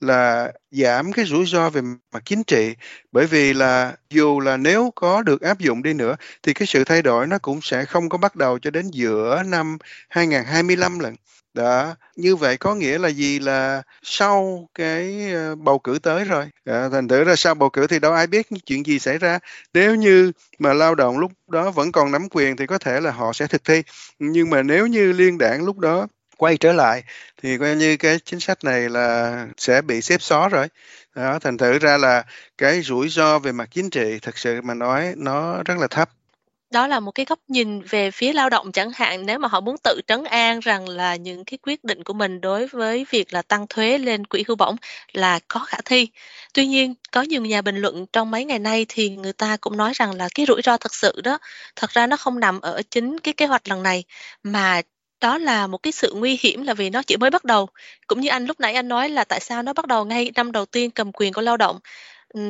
là 0.00 0.52
giảm 0.70 1.12
cái 1.12 1.24
rủi 1.24 1.46
ro 1.46 1.70
về 1.70 1.80
mặt 2.12 2.22
chính 2.24 2.44
trị. 2.44 2.74
Bởi 3.12 3.26
vì 3.26 3.52
là 3.54 3.92
dù 4.10 4.40
là 4.40 4.56
nếu 4.56 4.92
có 4.94 5.22
được 5.22 5.40
áp 5.40 5.58
dụng 5.58 5.82
đi 5.82 5.92
nữa, 5.94 6.16
thì 6.42 6.54
cái 6.54 6.66
sự 6.66 6.84
thay 6.84 7.02
đổi 7.02 7.26
nó 7.26 7.38
cũng 7.38 7.60
sẽ 7.62 7.84
không 7.84 8.08
có 8.08 8.18
bắt 8.18 8.36
đầu 8.36 8.58
cho 8.58 8.70
đến 8.70 8.90
giữa 8.90 9.42
năm 9.46 9.78
2025 10.08 10.98
lần 10.98 11.14
đó 11.54 11.94
như 12.16 12.36
vậy 12.36 12.56
có 12.56 12.74
nghĩa 12.74 12.98
là 12.98 13.08
gì? 13.08 13.38
Là 13.38 13.82
sau 14.02 14.68
cái 14.74 15.32
ờ, 15.34 15.54
bầu 15.54 15.78
cử 15.78 15.98
tới 16.02 16.24
rồi. 16.24 16.50
À, 16.64 16.88
thành 16.92 17.08
thử 17.08 17.24
ra 17.24 17.36
sau 17.36 17.54
bầu 17.54 17.70
cử 17.70 17.86
thì 17.86 17.98
đâu 17.98 18.12
ai 18.12 18.26
biết 18.26 18.46
chuyện 18.66 18.86
gì 18.86 18.98
xảy 18.98 19.18
ra. 19.18 19.38
Nếu 19.74 19.94
như 19.94 20.32
mà 20.58 20.72
lao 20.72 20.94
động 20.94 21.18
lúc 21.18 21.32
đó 21.48 21.70
vẫn 21.70 21.92
còn 21.92 22.10
nắm 22.12 22.28
quyền 22.30 22.56
thì 22.56 22.66
có 22.66 22.78
thể 22.78 23.00
là 23.00 23.10
họ 23.10 23.32
sẽ 23.32 23.46
thực 23.46 23.64
thi. 23.64 23.82
Nhưng 24.18 24.50
mà 24.50 24.62
nếu 24.62 24.86
như 24.86 25.12
liên 25.12 25.38
đảng 25.38 25.64
lúc 25.64 25.78
đó 25.78 26.06
quay 26.36 26.56
trở 26.56 26.72
lại 26.72 27.02
thì 27.42 27.58
coi 27.58 27.76
như 27.76 27.96
cái 27.96 28.18
chính 28.24 28.40
sách 28.40 28.64
này 28.64 28.88
là 28.88 29.46
sẽ 29.56 29.82
bị 29.82 30.00
xếp 30.00 30.22
xó 30.22 30.48
rồi. 30.48 30.68
Đó 31.14 31.38
thành 31.38 31.56
thử 31.58 31.78
ra 31.78 31.98
là 31.98 32.24
cái 32.58 32.82
rủi 32.82 33.08
ro 33.08 33.38
về 33.38 33.52
mặt 33.52 33.68
chính 33.70 33.90
trị 33.90 34.18
thật 34.22 34.38
sự 34.38 34.60
mà 34.62 34.74
nói 34.74 35.14
nó 35.16 35.62
rất 35.62 35.78
là 35.78 35.86
thấp 35.86 36.10
đó 36.72 36.86
là 36.86 37.00
một 37.00 37.12
cái 37.12 37.26
góc 37.28 37.38
nhìn 37.48 37.82
về 37.82 38.10
phía 38.10 38.32
lao 38.32 38.50
động 38.50 38.72
chẳng 38.72 38.90
hạn. 38.94 39.26
Nếu 39.26 39.38
mà 39.38 39.48
họ 39.48 39.60
muốn 39.60 39.76
tự 39.84 40.00
trấn 40.06 40.24
an 40.24 40.60
rằng 40.60 40.88
là 40.88 41.16
những 41.16 41.44
cái 41.44 41.58
quyết 41.62 41.84
định 41.84 42.04
của 42.04 42.12
mình 42.12 42.40
đối 42.40 42.66
với 42.66 43.06
việc 43.10 43.32
là 43.32 43.42
tăng 43.42 43.66
thuế 43.68 43.98
lên 43.98 44.26
quỹ 44.26 44.44
hưu 44.48 44.56
bổng 44.56 44.76
là 45.12 45.40
có 45.48 45.60
khả 45.60 45.78
thi. 45.84 46.08
Tuy 46.54 46.66
nhiên, 46.66 46.94
có 47.12 47.22
nhiều 47.22 47.42
nhà 47.44 47.62
bình 47.62 47.76
luận 47.76 48.06
trong 48.12 48.30
mấy 48.30 48.44
ngày 48.44 48.58
nay 48.58 48.86
thì 48.88 49.10
người 49.10 49.32
ta 49.32 49.56
cũng 49.60 49.76
nói 49.76 49.92
rằng 49.94 50.12
là 50.16 50.28
cái 50.34 50.46
rủi 50.46 50.62
ro 50.62 50.76
thật 50.76 50.94
sự 50.94 51.20
đó, 51.24 51.38
thật 51.76 51.90
ra 51.90 52.06
nó 52.06 52.16
không 52.16 52.40
nằm 52.40 52.60
ở 52.60 52.82
chính 52.90 53.18
cái 53.18 53.34
kế 53.34 53.46
hoạch 53.46 53.68
lần 53.68 53.82
này, 53.82 54.04
mà 54.42 54.82
đó 55.20 55.38
là 55.38 55.66
một 55.66 55.78
cái 55.78 55.92
sự 55.92 56.12
nguy 56.16 56.38
hiểm 56.40 56.62
là 56.62 56.74
vì 56.74 56.90
nó 56.90 57.02
chỉ 57.02 57.16
mới 57.16 57.30
bắt 57.30 57.44
đầu. 57.44 57.68
Cũng 58.06 58.20
như 58.20 58.28
anh 58.28 58.46
lúc 58.46 58.60
nãy 58.60 58.74
anh 58.74 58.88
nói 58.88 59.08
là 59.08 59.24
tại 59.24 59.40
sao 59.40 59.62
nó 59.62 59.72
bắt 59.72 59.86
đầu 59.86 60.04
ngay 60.04 60.30
năm 60.34 60.52
đầu 60.52 60.66
tiên 60.66 60.90
cầm 60.90 61.12
quyền 61.12 61.32
của 61.32 61.42
lao 61.42 61.56
động 61.56 61.78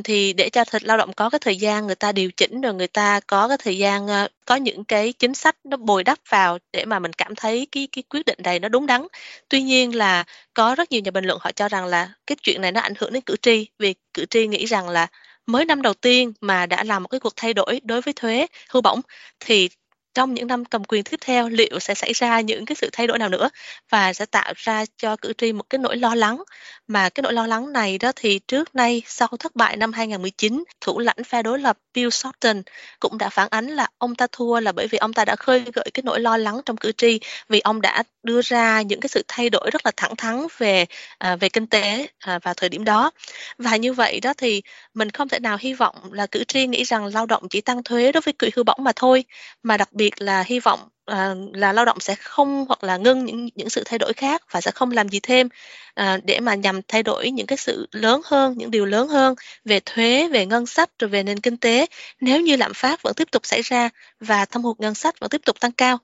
thì 0.05 0.33
để 0.33 0.51
cho 0.51 0.65
thịt 0.65 0.85
lao 0.85 0.97
động 0.97 1.13
có 1.13 1.31
cái 1.31 1.39
thời 1.39 1.57
gian 1.57 1.87
người 1.87 1.95
ta 1.95 2.13
điều 2.13 2.31
chỉnh 2.37 2.61
rồi 2.61 2.75
người 2.75 2.87
ta 2.87 3.21
có 3.27 3.49
cái 3.49 3.59
thời 3.59 3.79
gian 3.79 4.09
ờ, 4.09 4.29
có 4.47 4.55
những 4.57 4.85
cái 4.85 5.13
chính 5.13 5.35
sách 5.35 5.57
nó 5.65 5.77
bồi 5.77 6.05
đắp 6.05 6.19
vào 6.29 6.59
để 6.73 6.85
mà 6.85 6.99
mình 6.99 7.13
cảm 7.13 7.35
thấy 7.35 7.67
cái 7.73 7.89
cái 7.93 8.03
quyết 8.11 8.27
định 8.27 8.39
này 8.45 8.59
nó 8.61 8.69
đúng 8.69 8.87
đắn. 8.87 9.07
Tuy 9.49 9.63
nhiên 9.63 9.95
là 9.95 10.25
có 10.55 10.75
rất 10.75 10.93
nhiều 10.93 11.01
nhà 11.01 11.11
bình 11.11 11.25
luận 11.25 11.39
họ 11.43 11.53
cho 11.53 11.69
rằng 11.69 11.87
là 11.87 12.13
cái 12.27 12.37
chuyện 12.43 12.61
này 12.61 12.73
nó 12.73 12.81
ảnh 12.81 12.95
hưởng 12.99 13.13
đến 13.13 13.23
cử 13.23 13.37
tri, 13.43 13.67
vì 13.79 13.95
cử 14.15 14.27
tri 14.27 14.47
nghĩ 14.47 14.67
rằng 14.67 14.89
là 14.89 15.07
mới 15.47 15.65
năm 15.65 15.83
đầu 15.83 15.95
tiên 15.95 16.33
mà 16.41 16.67
đã 16.67 16.85
làm 16.85 17.03
một 17.03 17.09
cái 17.09 17.21
cuộc 17.21 17.33
thay 17.37 17.55
đổi 17.55 17.81
đối 17.85 18.01
với 18.01 18.13
thuế 18.15 18.47
hưu 18.71 18.83
bổng, 18.83 19.01
thì 19.41 19.69
trong 20.15 20.35
những 20.35 20.47
năm 20.47 20.65
cầm 20.65 20.85
quyền 20.85 21.05
tiếp 21.05 21.17
theo 21.21 21.49
liệu 21.49 21.79
sẽ 21.79 21.95
xảy 21.95 22.13
ra 22.13 22.41
những 22.41 22.65
cái 22.67 22.77
sự 22.77 22.89
thay 22.93 23.07
đổi 23.07 23.19
nào 23.19 23.29
nữa 23.29 23.51
và 23.91 24.13
sẽ 24.13 24.27
tạo 24.27 24.53
ra 24.57 24.85
cho 24.97 25.17
cử 25.17 25.33
tri 25.39 25.53
một 25.53 25.65
cái 25.71 25.79
nỗi 25.79 25.97
lo 25.97 26.15
lắng? 26.15 26.43
Mà 26.87 27.09
cái 27.09 27.23
nỗi 27.23 27.33
lo 27.33 27.47
lắng 27.47 27.73
này 27.73 27.99
đó 27.99 28.13
thì 28.17 28.39
trước 28.39 28.75
nay 28.75 29.03
sau 29.07 29.29
thất 29.39 29.57
bại 29.57 29.77
năm 29.77 29.93
2019 29.93 30.65
thủ 30.81 30.99
lãnh 30.99 31.25
phe 31.25 31.43
đối 31.43 31.59
lập 31.59 31.79
Bill 31.95 32.11
Shorten 32.11 32.63
cũng 33.01 33.19
đã 33.19 33.29
phản 33.29 33.49
ánh 33.51 33.67
là 33.69 33.89
ông 33.99 34.15
ta 34.15 34.27
thua 34.33 34.61
là 34.61 34.73
bởi 34.73 34.87
vì 34.87 34.99
ông 34.99 35.13
ta 35.13 35.25
đã 35.25 35.37
khơi 35.37 35.65
gợi 35.75 35.91
cái 35.95 36.03
nỗi 36.05 36.21
lo 36.21 36.37
lắng 36.37 36.61
trong 36.67 36.77
cử 36.77 36.93
tri 36.93 37.21
vì 37.49 37.61
ông 37.61 37.81
đã 37.81 38.03
đưa 38.23 38.43
ra 38.43 38.83
những 38.83 39.01
cái 39.01 39.09
sự 39.09 39.23
thay 39.29 39.51
đổi 39.51 39.71
rất 39.73 39.87
là 39.87 39.93
thẳng 39.97 40.17
thắn 40.17 40.47
về 40.59 40.87
à, 41.19 41.37
về 41.37 41.49
kinh 41.49 41.67
tế 41.67 42.07
à, 42.19 42.39
vào 42.43 42.55
thời 42.55 42.69
điểm 42.69 42.85
đó. 42.85 43.11
Và 43.59 43.77
như 43.77 43.93
vậy 43.93 44.21
đó 44.21 44.35
thì 44.39 44.63
mình 44.95 45.11
không 45.11 45.29
thể 45.29 45.39
nào 45.39 45.57
hy 45.61 45.75
vọng 45.75 46.13
là 46.13 46.27
cử 46.27 46.45
tri 46.45 46.67
nghĩ 46.67 46.85
rằng 46.85 47.07
lao 47.15 47.27
động 47.27 47.49
chỉ 47.51 47.61
tăng 47.61 47.83
thuế 47.83 48.13
đối 48.13 48.21
với 48.21 48.33
quỹ 48.33 48.51
hưu 48.57 48.65
bổng 48.65 48.85
mà 48.85 48.93
thôi 48.97 49.25
mà 49.63 49.77
đặc 49.77 49.93
biệt 49.93 50.02
biệt 50.03 50.23
là 50.23 50.43
hy 50.47 50.61
vọng 50.61 50.81
à, 51.07 51.35
là 51.53 51.73
lao 51.73 51.85
động 51.85 52.01
sẽ 52.01 52.15
không 52.15 52.65
hoặc 52.69 52.85
là 52.85 52.97
ngưng 52.97 53.25
những 53.25 53.49
những 53.55 53.71
sự 53.71 53.83
thay 53.87 53.99
đổi 53.99 54.13
khác 54.13 54.43
và 54.51 54.61
sẽ 54.61 54.71
không 54.71 54.91
làm 54.91 55.09
gì 55.09 55.21
thêm 55.23 55.49
à, 55.95 56.19
để 56.25 56.41
mà 56.41 56.55
nhằm 56.55 56.81
thay 56.89 57.03
đổi 57.03 57.31
những 57.31 57.47
cái 57.47 57.59
sự 57.59 57.89
lớn 57.93 58.21
hơn 58.25 58.55
những 58.57 58.71
điều 58.71 58.85
lớn 58.85 59.09
hơn 59.09 59.35
về 59.65 59.81
thuế 59.87 60.29
về 60.29 60.47
ngân 60.47 60.67
sách 60.67 60.91
rồi 60.99 61.09
về 61.09 61.23
nền 61.23 61.41
kinh 61.41 61.57
tế 61.57 61.87
nếu 62.21 62.41
như 62.41 62.57
lạm 62.57 62.75
phát 62.75 63.03
vẫn 63.03 63.15
tiếp 63.15 63.31
tục 63.31 63.47
xảy 63.47 63.63
ra 63.63 63.89
và 64.21 64.45
thâm 64.45 64.63
hụt 64.63 64.81
ngân 64.81 64.95
sách 64.95 65.21
vẫn 65.21 65.31
tiếp 65.31 65.41
tục 65.45 65.61
tăng 65.61 65.73
cao 65.73 65.99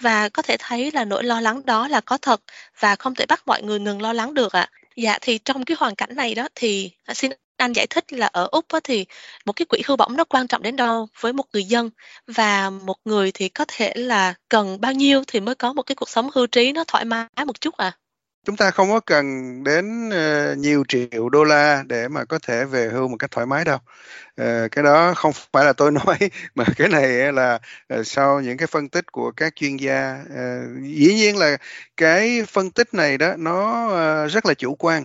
và 0.00 0.28
có 0.28 0.42
thể 0.42 0.56
thấy 0.58 0.90
là 0.92 1.04
nỗi 1.04 1.24
lo 1.24 1.40
lắng 1.40 1.62
đó 1.66 1.88
là 1.88 2.00
có 2.00 2.18
thật 2.18 2.40
và 2.80 2.96
không 2.96 3.14
thể 3.14 3.26
bắt 3.26 3.42
mọi 3.46 3.62
người 3.62 3.80
ngừng 3.80 4.02
lo 4.02 4.12
lắng 4.12 4.34
được 4.34 4.52
ạ 4.52 4.60
à. 4.60 4.70
dạ 4.96 5.18
thì 5.20 5.38
trong 5.44 5.64
cái 5.64 5.76
hoàn 5.80 5.94
cảnh 5.94 6.16
này 6.16 6.34
đó 6.34 6.48
thì 6.54 6.90
xin 7.14 7.30
anh 7.58 7.72
giải 7.72 7.86
thích 7.86 8.12
là 8.12 8.26
ở 8.26 8.48
Úc 8.52 8.68
á 8.68 8.80
thì 8.84 9.06
một 9.46 9.52
cái 9.52 9.66
quỹ 9.66 9.82
hưu 9.86 9.96
bổng 9.96 10.16
nó 10.16 10.24
quan 10.24 10.46
trọng 10.48 10.62
đến 10.62 10.76
đâu 10.76 11.08
với 11.20 11.32
một 11.32 11.44
người 11.52 11.64
dân 11.64 11.90
và 12.26 12.70
một 12.70 12.96
người 13.04 13.30
thì 13.34 13.48
có 13.48 13.64
thể 13.68 13.92
là 13.96 14.34
cần 14.48 14.80
bao 14.80 14.92
nhiêu 14.92 15.22
thì 15.26 15.40
mới 15.40 15.54
có 15.54 15.72
một 15.72 15.82
cái 15.82 15.96
cuộc 15.96 16.08
sống 16.08 16.30
hưu 16.34 16.46
trí 16.46 16.72
nó 16.72 16.84
thoải 16.88 17.04
mái 17.04 17.28
một 17.46 17.60
chút 17.60 17.76
à? 17.76 17.98
Chúng 18.48 18.56
ta 18.56 18.70
không 18.70 18.90
có 18.90 19.00
cần 19.00 19.64
đến 19.64 20.08
uh, 20.08 20.58
nhiều 20.58 20.84
triệu 20.88 21.28
đô 21.28 21.44
la 21.44 21.84
để 21.86 22.08
mà 22.08 22.24
có 22.24 22.38
thể 22.38 22.64
về 22.64 22.88
hưu 22.92 23.08
một 23.08 23.16
cách 23.18 23.30
thoải 23.30 23.46
mái 23.46 23.64
đâu. 23.64 23.78
Uh, 24.40 24.70
cái 24.72 24.84
đó 24.84 25.14
không 25.14 25.32
phải 25.52 25.64
là 25.64 25.72
tôi 25.72 25.92
nói 26.06 26.18
mà 26.54 26.64
cái 26.76 26.88
này 26.88 27.32
là 27.32 27.58
uh, 27.94 28.06
sau 28.06 28.40
những 28.40 28.56
cái 28.56 28.66
phân 28.66 28.88
tích 28.88 29.12
của 29.12 29.30
các 29.30 29.56
chuyên 29.56 29.76
gia 29.76 30.20
uh, 30.24 30.82
dĩ 30.82 31.14
nhiên 31.14 31.36
là 31.36 31.56
cái 31.96 32.44
phân 32.48 32.70
tích 32.70 32.94
này 32.94 33.18
đó 33.18 33.34
nó 33.38 33.86
uh, 33.86 34.30
rất 34.30 34.46
là 34.46 34.54
chủ 34.54 34.74
quan. 34.74 35.04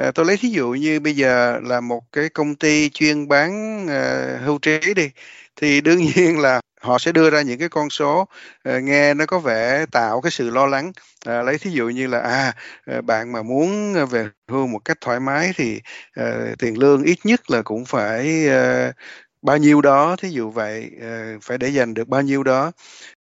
Uh, 0.00 0.14
tôi 0.14 0.26
lấy 0.26 0.36
thí 0.36 0.48
dụ 0.48 0.70
như 0.70 1.00
bây 1.00 1.16
giờ 1.16 1.60
là 1.62 1.80
một 1.80 2.02
cái 2.12 2.28
công 2.28 2.54
ty 2.54 2.90
chuyên 2.90 3.28
bán 3.28 3.82
uh, 3.84 4.46
hưu 4.46 4.58
trí 4.58 4.94
đi 4.94 5.10
thì 5.56 5.80
đương 5.80 5.98
nhiên 5.98 6.38
là 6.38 6.60
họ 6.80 6.98
sẽ 6.98 7.12
đưa 7.12 7.30
ra 7.30 7.42
những 7.42 7.58
cái 7.58 7.68
con 7.68 7.90
số 7.90 8.28
ờ, 8.62 8.80
nghe 8.80 9.14
nó 9.14 9.26
có 9.26 9.38
vẻ 9.38 9.86
tạo 9.92 10.20
cái 10.20 10.30
sự 10.30 10.50
lo 10.50 10.66
lắng. 10.66 10.92
À, 11.26 11.42
lấy 11.42 11.58
thí 11.58 11.70
dụ 11.70 11.88
như 11.88 12.06
là 12.06 12.18
à 12.20 12.52
ờ, 12.86 13.02
bạn 13.02 13.32
mà 13.32 13.42
muốn 13.42 13.94
về 14.10 14.28
hưu 14.50 14.66
một 14.66 14.78
cách 14.84 14.98
thoải 15.00 15.20
mái 15.20 15.52
thì 15.56 15.80
à, 16.14 16.54
tiền 16.58 16.78
lương 16.78 17.02
ít 17.02 17.18
nhất 17.24 17.50
là 17.50 17.62
cũng 17.62 17.84
phải 17.84 18.48
à, 18.48 18.92
bao 19.42 19.58
nhiêu 19.58 19.80
đó. 19.80 20.16
Thí 20.22 20.28
dụ 20.28 20.50
vậy 20.50 20.90
phải 21.42 21.58
để 21.58 21.68
dành 21.68 21.94
được 21.94 22.08
bao 22.08 22.22
nhiêu 22.22 22.42
đó 22.42 22.72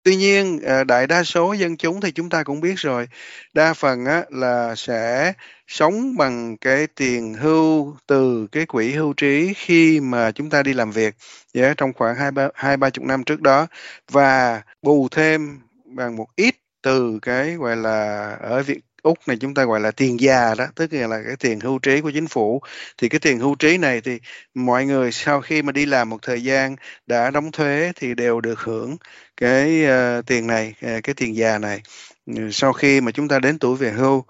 tuy 0.07 0.15
nhiên 0.15 0.59
à, 0.65 0.83
đại 0.83 1.07
đa 1.07 1.23
số 1.23 1.53
dân 1.53 1.77
chúng 1.77 2.01
thì 2.01 2.11
chúng 2.11 2.29
ta 2.29 2.43
cũng 2.43 2.61
biết 2.61 2.75
rồi 2.77 3.07
đa 3.53 3.73
phần 3.73 4.05
á, 4.05 4.23
là 4.29 4.75
sẽ 4.75 5.33
sống 5.67 6.17
bằng 6.17 6.57
cái 6.57 6.87
tiền 6.87 7.33
hưu 7.33 7.95
từ 8.07 8.47
cái 8.51 8.65
quỹ 8.65 8.91
hưu 8.91 9.13
trí 9.13 9.53
khi 9.55 9.99
mà 9.99 10.31
chúng 10.31 10.49
ta 10.49 10.63
đi 10.63 10.73
làm 10.73 10.91
việc 10.91 11.15
yeah, 11.53 11.77
trong 11.77 11.93
khoảng 11.93 12.15
hai 12.15 12.31
ba 12.31 12.49
hai 12.55 12.77
ba 12.77 12.89
chục 12.89 13.05
năm 13.05 13.23
trước 13.23 13.41
đó. 13.41 13.67
Và 14.11 14.61
bù 14.81 15.07
thêm 15.11 15.59
bằng 15.85 16.15
một 16.15 16.27
ít 16.35 16.55
từ 16.81 17.19
cái 17.21 17.55
gọi 17.55 17.75
là 17.75 18.29
ở 18.41 18.63
Việt 18.63 18.79
Úc 19.03 19.17
này 19.27 19.37
chúng 19.41 19.53
ta 19.53 19.65
gọi 19.65 19.79
là 19.79 19.91
tiền 19.91 20.19
già 20.19 20.55
đó, 20.57 20.65
tức 20.75 20.93
là 20.93 21.21
cái 21.25 21.35
tiền 21.39 21.59
hưu 21.59 21.79
trí 21.79 22.01
của 22.01 22.11
chính 22.11 22.27
phủ. 22.27 22.61
Thì 22.97 23.09
cái 23.09 23.19
tiền 23.19 23.39
hưu 23.39 23.55
trí 23.55 23.77
này 23.77 24.01
thì 24.01 24.19
mọi 24.53 24.85
người 24.85 25.11
sau 25.11 25.41
khi 25.41 25.61
mà 25.61 25.71
đi 25.71 25.85
làm 25.85 26.09
một 26.09 26.17
thời 26.21 26.43
gian 26.43 26.75
đã 27.07 27.31
đóng 27.31 27.51
thuế 27.51 27.91
thì 27.95 28.15
đều 28.15 28.41
được 28.41 28.59
hưởng 28.59 28.97
cái 29.37 29.85
uh, 29.85 30.25
tiền 30.25 30.47
này, 30.47 30.73
ờ, 30.81 31.01
cái 31.03 31.15
tiền 31.15 31.35
già 31.35 31.57
này 31.57 31.81
ừ, 32.25 32.49
sau 32.51 32.73
khi 32.73 33.01
mà 33.01 33.11
chúng 33.11 33.27
ta 33.27 33.39
đến 33.39 33.59
tuổi 33.59 33.77
về 33.77 33.91
hưu. 33.91 34.23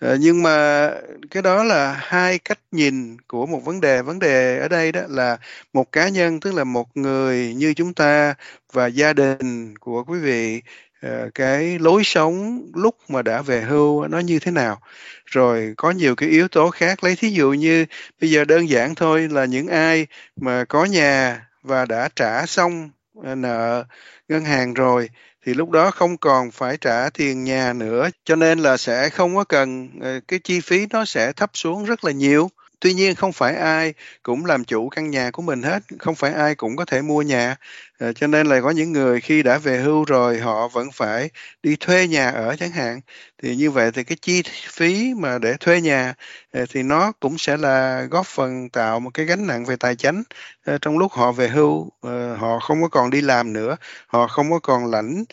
Ờ, 0.00 0.16
nhưng 0.20 0.42
mà 0.42 0.90
cái 1.30 1.42
đó 1.42 1.64
là 1.64 1.92
hai 2.00 2.38
cách 2.38 2.58
nhìn 2.70 3.16
của 3.28 3.46
một 3.46 3.60
vấn 3.64 3.80
đề. 3.80 4.02
Vấn 4.02 4.18
đề 4.18 4.58
ở 4.58 4.68
đây 4.68 4.92
đó 4.92 5.00
là 5.08 5.38
một 5.72 5.92
cá 5.92 6.08
nhân, 6.08 6.40
tức 6.40 6.54
là 6.54 6.64
một 6.64 6.96
người 6.96 7.54
như 7.54 7.74
chúng 7.74 7.94
ta 7.94 8.34
và 8.72 8.86
gia 8.86 9.12
đình 9.12 9.78
của 9.78 10.04
quý 10.04 10.18
vị 10.18 10.62
Ờ, 11.00 11.30
cái 11.34 11.78
lối 11.78 12.04
sống 12.04 12.62
lúc 12.74 12.96
mà 13.08 13.22
đã 13.22 13.42
về 13.42 13.60
hưu 13.60 14.08
nó 14.08 14.18
như 14.18 14.38
thế 14.38 14.50
nào? 14.50 14.80
Rồi 15.26 15.74
có 15.76 15.90
nhiều 15.90 16.14
cái 16.16 16.28
yếu 16.28 16.48
tố 16.48 16.70
khác. 16.70 17.04
Lấy 17.04 17.16
thí 17.16 17.30
dụ 17.30 17.52
như 17.52 17.86
bây 18.20 18.30
giờ 18.30 18.44
đơn 18.44 18.68
giản 18.68 18.94
thôi 18.94 19.28
là 19.30 19.44
những 19.44 19.66
ai 19.68 20.06
mà 20.36 20.64
có 20.64 20.84
nhà 20.84 21.40
và 21.62 21.84
đã 21.84 22.08
trả 22.16 22.46
xong 22.46 22.90
ờ, 23.24 23.34
nợ 23.34 23.84
ngân 24.28 24.44
hàng 24.44 24.74
rồi 24.74 25.10
thì 25.46 25.54
lúc 25.54 25.70
đó 25.70 25.90
không 25.90 26.16
còn 26.18 26.50
phải 26.50 26.76
trả 26.76 27.10
tiền 27.10 27.44
nhà 27.44 27.72
nữa, 27.72 28.08
cho 28.24 28.36
nên 28.36 28.58
là 28.58 28.76
sẽ 28.76 29.08
không 29.10 29.36
có 29.36 29.44
cần 29.44 29.88
ờ, 30.00 30.20
cái 30.28 30.38
chi 30.44 30.60
phí 30.60 30.86
nó 30.90 31.04
sẽ 31.04 31.32
thấp 31.32 31.50
xuống 31.54 31.84
rất 31.84 32.04
là 32.04 32.12
nhiều 32.12 32.50
tuy 32.80 32.94
nhiên 32.94 33.14
không 33.14 33.32
phải 33.32 33.54
ai 33.56 33.94
cũng 34.22 34.44
làm 34.46 34.64
chủ 34.64 34.88
căn 34.88 35.10
nhà 35.10 35.30
của 35.30 35.42
mình 35.42 35.62
hết 35.62 35.82
không 35.98 36.14
phải 36.14 36.32
ai 36.32 36.54
cũng 36.54 36.76
có 36.76 36.84
thể 36.84 37.02
mua 37.02 37.22
nhà. 37.22 37.56
À, 37.98 38.12
cho 38.12 38.26
nên 38.26 38.46
là 38.46 38.60
có 38.60 38.70
những 38.70 38.92
người 38.92 39.20
khi 39.20 39.42
đã 39.42 39.58
về 39.58 39.78
hưu 39.78 40.04
rồi 40.04 40.38
họ 40.38 40.68
vẫn 40.68 40.90
phải 40.92 41.30
đi 41.62 41.76
thuê 41.80 42.06
nhà 42.08 42.30
ở 42.30 42.56
chẳng 42.56 42.70
hạn. 42.70 43.00
Thì 43.42 43.56
như 43.56 43.70
vậy 43.70 43.90
thì 43.94 44.04
cái 44.04 44.16
chi 44.22 44.42
phí 44.72 45.14
mà 45.16 45.38
để 45.38 45.56
thuê 45.60 45.80
nhà 45.80 46.14
à, 46.52 46.60
thì 46.70 46.82
nó 46.82 47.12
cũng 47.20 47.38
sẽ 47.38 47.56
là 47.56 48.02
góp 48.10 48.26
phần 48.26 48.68
tạo 48.68 49.00
một 49.00 49.10
cái 49.14 49.26
gánh 49.26 49.46
nặng 49.46 49.64
về 49.64 49.76
tài 49.76 49.96
chính 49.96 50.22
à, 50.64 50.72
ờ, 50.72 50.78
trong 50.78 50.98
lúc 50.98 51.12
họ 51.12 51.32
về 51.32 51.48
hưu 51.48 51.90
à, 52.02 52.36
họ 52.38 52.58
không 52.58 52.82
có 52.82 52.88
còn 52.88 53.10
đi 53.10 53.20
làm 53.20 53.52
nữa 53.52 53.76
họ 54.06 54.26
không 54.26 54.50
có 54.50 54.58
còn 54.58 54.86
lãnh 54.90 55.24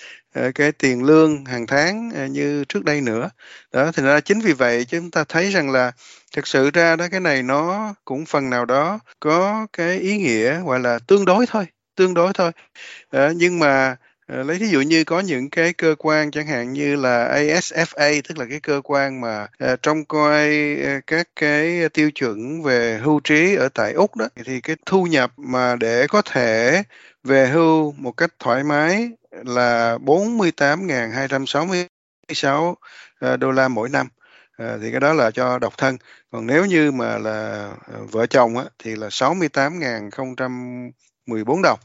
cái 0.56 0.72
tiền 0.72 1.04
lương 1.04 1.46
hàng 1.46 1.68
tháng 1.68 2.12
như 2.34 2.64
trước 2.70 2.84
đây 2.84 3.02
nữa. 3.02 3.30
Đó 3.72 3.92
thì 3.92 4.04
ra 4.04 4.20
chính 4.20 4.40
vì 4.40 4.54
vậy 4.54 4.86
chúng 4.86 5.12
ta 5.12 5.24
thấy 5.24 5.52
rằng 5.52 5.70
là 5.72 5.92
thực 6.34 6.48
sự 6.48 6.70
ra 6.74 6.96
đó 6.96 7.08
cái 7.12 7.20
này 7.20 7.44
nó 7.44 7.94
cũng 8.06 8.26
phần 8.26 8.50
nào 8.50 8.66
đó 8.66 9.00
có 9.20 9.68
cái 9.74 10.00
ý 10.00 10.18
nghĩa 10.18 10.62
gọi 10.62 10.80
là 10.80 11.00
tương 11.08 11.26
đối 11.26 11.46
thôi 11.46 11.68
tương 11.98 12.14
đối 12.14 12.34
thôi. 12.34 12.52
À, 13.12 13.32
nhưng 13.36 13.60
mà 13.60 13.96
à, 14.28 14.44
lấy 14.44 14.58
ví 14.58 14.70
dụ 14.70 14.82
như 14.82 15.04
có 15.04 15.20
những 15.20 15.50
cái 15.50 15.74
cơ 15.74 15.96
quan 16.00 16.32
chẳng 16.32 16.48
hạn 16.48 16.74
như 16.74 16.96
là 16.96 17.36
ASFA 17.36 18.22
tức 18.30 18.38
là 18.38 18.46
cái 18.50 18.60
cơ 18.60 18.82
quan 18.84 19.22
mà 19.22 19.48
ờ, 19.60 19.74
à, 19.74 19.76
trong 19.82 20.06
coi 20.06 20.40
à, 20.86 21.00
các 21.08 21.28
cái 21.36 21.90
tiêu 21.90 22.12
chuẩn 22.12 22.64
về 22.64 23.00
hưu 23.04 23.20
trí 23.20 23.56
ở 23.56 23.70
tại 23.74 23.94
Úc 23.94 24.16
đó 24.16 24.28
thì 24.46 24.62
cái 24.62 24.76
thu 24.86 25.04
nhập 25.04 25.32
mà 25.38 25.76
để 25.76 26.08
có 26.10 26.22
thể 26.22 26.84
về 27.24 27.48
hưu 27.48 27.92
một 27.92 28.12
cách 28.12 28.34
thoải 28.40 28.64
mái 28.64 29.10
là 29.32 29.98
48.266 29.98 32.76
đô 33.38 33.52
la 33.52 33.68
mỗi 33.68 33.90
năm 33.90 34.08
à, 34.58 34.78
thì 34.82 34.92
cái 34.92 35.00
đó 35.00 35.14
là 35.14 35.32
cho 35.32 35.60
độc 35.60 35.78
thân. 35.78 35.98
Còn 36.32 36.48
nếu 36.48 36.66
như 36.66 36.92
mà 36.92 37.18
là 37.18 37.70
à, 37.94 37.98
vợ 38.12 38.26
chồng 38.26 38.58
á, 38.58 38.66
thì 38.80 38.96
là 38.96 39.08
68.014 39.08 41.62
đồng. 41.64 41.80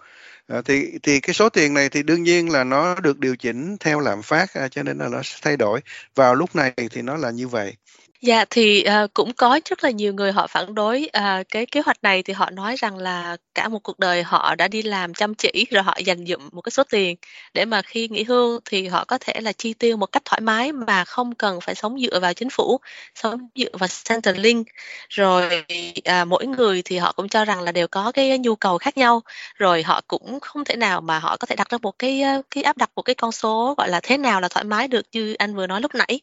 À, 0.48 0.62
thì 0.64 0.98
thì 1.02 1.20
cái 1.20 1.34
số 1.34 1.48
tiền 1.48 1.74
này 1.74 1.88
thì 1.88 2.02
đương 2.02 2.22
nhiên 2.22 2.52
là 2.52 2.64
nó 2.64 2.94
được 3.00 3.18
điều 3.18 3.36
chỉnh 3.36 3.76
theo 3.80 4.00
lạm 4.00 4.22
phát 4.22 4.54
à, 4.54 4.68
cho 4.68 4.82
nên 4.82 4.98
là 4.98 5.08
nó 5.08 5.22
sẽ 5.22 5.38
thay 5.42 5.56
đổi. 5.56 5.80
Vào 6.14 6.34
lúc 6.34 6.56
này 6.56 6.72
thì 6.90 7.02
nó 7.02 7.16
là 7.16 7.30
như 7.30 7.48
vậy. 7.48 7.76
Dạ, 8.22 8.44
thì, 8.50 8.82
ờ, 8.82 9.06
cũng 9.14 9.32
có 9.36 9.60
rất 9.70 9.84
là 9.84 9.90
nhiều 9.90 10.14
người 10.14 10.32
họ 10.32 10.46
phản 10.46 10.74
đối, 10.74 11.06
à, 11.12 11.42
cái 11.48 11.66
kế 11.66 11.80
hoạch 11.80 11.96
này 12.02 12.22
thì 12.22 12.32
họ 12.32 12.50
nói 12.50 12.76
rằng 12.78 12.96
là 12.98 13.36
cả 13.54 13.68
một 13.68 13.78
cuộc 13.82 13.98
đời 13.98 14.22
họ 14.22 14.54
đã 14.54 14.68
đi 14.68 14.82
làm 14.82 15.14
chăm 15.14 15.34
chỉ, 15.34 15.66
rồi 15.70 15.82
họ 15.82 15.96
dành 16.04 16.26
dụm 16.26 16.48
một 16.52 16.60
cái 16.60 16.70
số 16.70 16.82
tiền 16.90 17.16
để 17.54 17.64
mà 17.64 17.82
khi 17.82 18.08
nghỉ 18.08 18.22
hưu 18.24 18.60
thì 18.64 18.86
họ 18.88 19.04
có 19.04 19.18
thể 19.20 19.40
là 19.40 19.52
chi 19.52 19.74
tiêu 19.74 19.96
một 19.96 20.06
cách 20.12 20.22
thoải 20.24 20.40
mái 20.40 20.72
mà 20.72 21.04
không 21.04 21.34
cần 21.34 21.60
phải 21.60 21.74
sống 21.74 21.96
dựa 22.00 22.20
vào 22.20 22.34
chính 22.34 22.50
phủ, 22.50 22.80
sống 23.14 23.48
dựa 23.54 23.68
vào 23.80 23.88
Centerlink. 24.08 24.66
Rồi, 25.08 25.64
à, 26.04 26.24
mỗi 26.24 26.46
người 26.46 26.82
thì 26.84 26.98
họ 26.98 27.12
cũng 27.12 27.28
cho 27.28 27.44
rằng 27.44 27.60
là 27.62 27.72
đều 27.72 27.88
có 27.88 28.12
cái 28.12 28.38
nhu 28.38 28.56
cầu 28.56 28.78
khác 28.78 28.96
nhau, 28.96 29.20
rồi 29.54 29.82
họ 29.82 30.00
cũng 30.08 30.40
không 30.40 30.64
thể 30.64 30.76
nào 30.76 31.00
mà 31.00 31.18
họ 31.18 31.36
có 31.36 31.46
thể 31.46 31.56
đặt 31.56 31.68
ra 31.70 31.78
một 31.82 31.98
cái, 31.98 32.22
à, 32.22 32.38
cái 32.50 32.62
áp 32.64 32.76
đặt 32.76 32.90
một 32.96 33.02
cái 33.02 33.14
con 33.14 33.32
số, 33.32 33.74
gọi 33.78 33.88
là, 33.90 34.00
thế 34.02 34.16
nào 34.18 34.40
là 34.40 34.48
thoải 34.48 34.64
mái 34.64 34.88
được 34.88 35.06
như 35.12 35.34
anh 35.34 35.54
vừa 35.56 35.66
nói 35.66 35.80
lúc 35.80 35.94
nãy. 35.94 36.20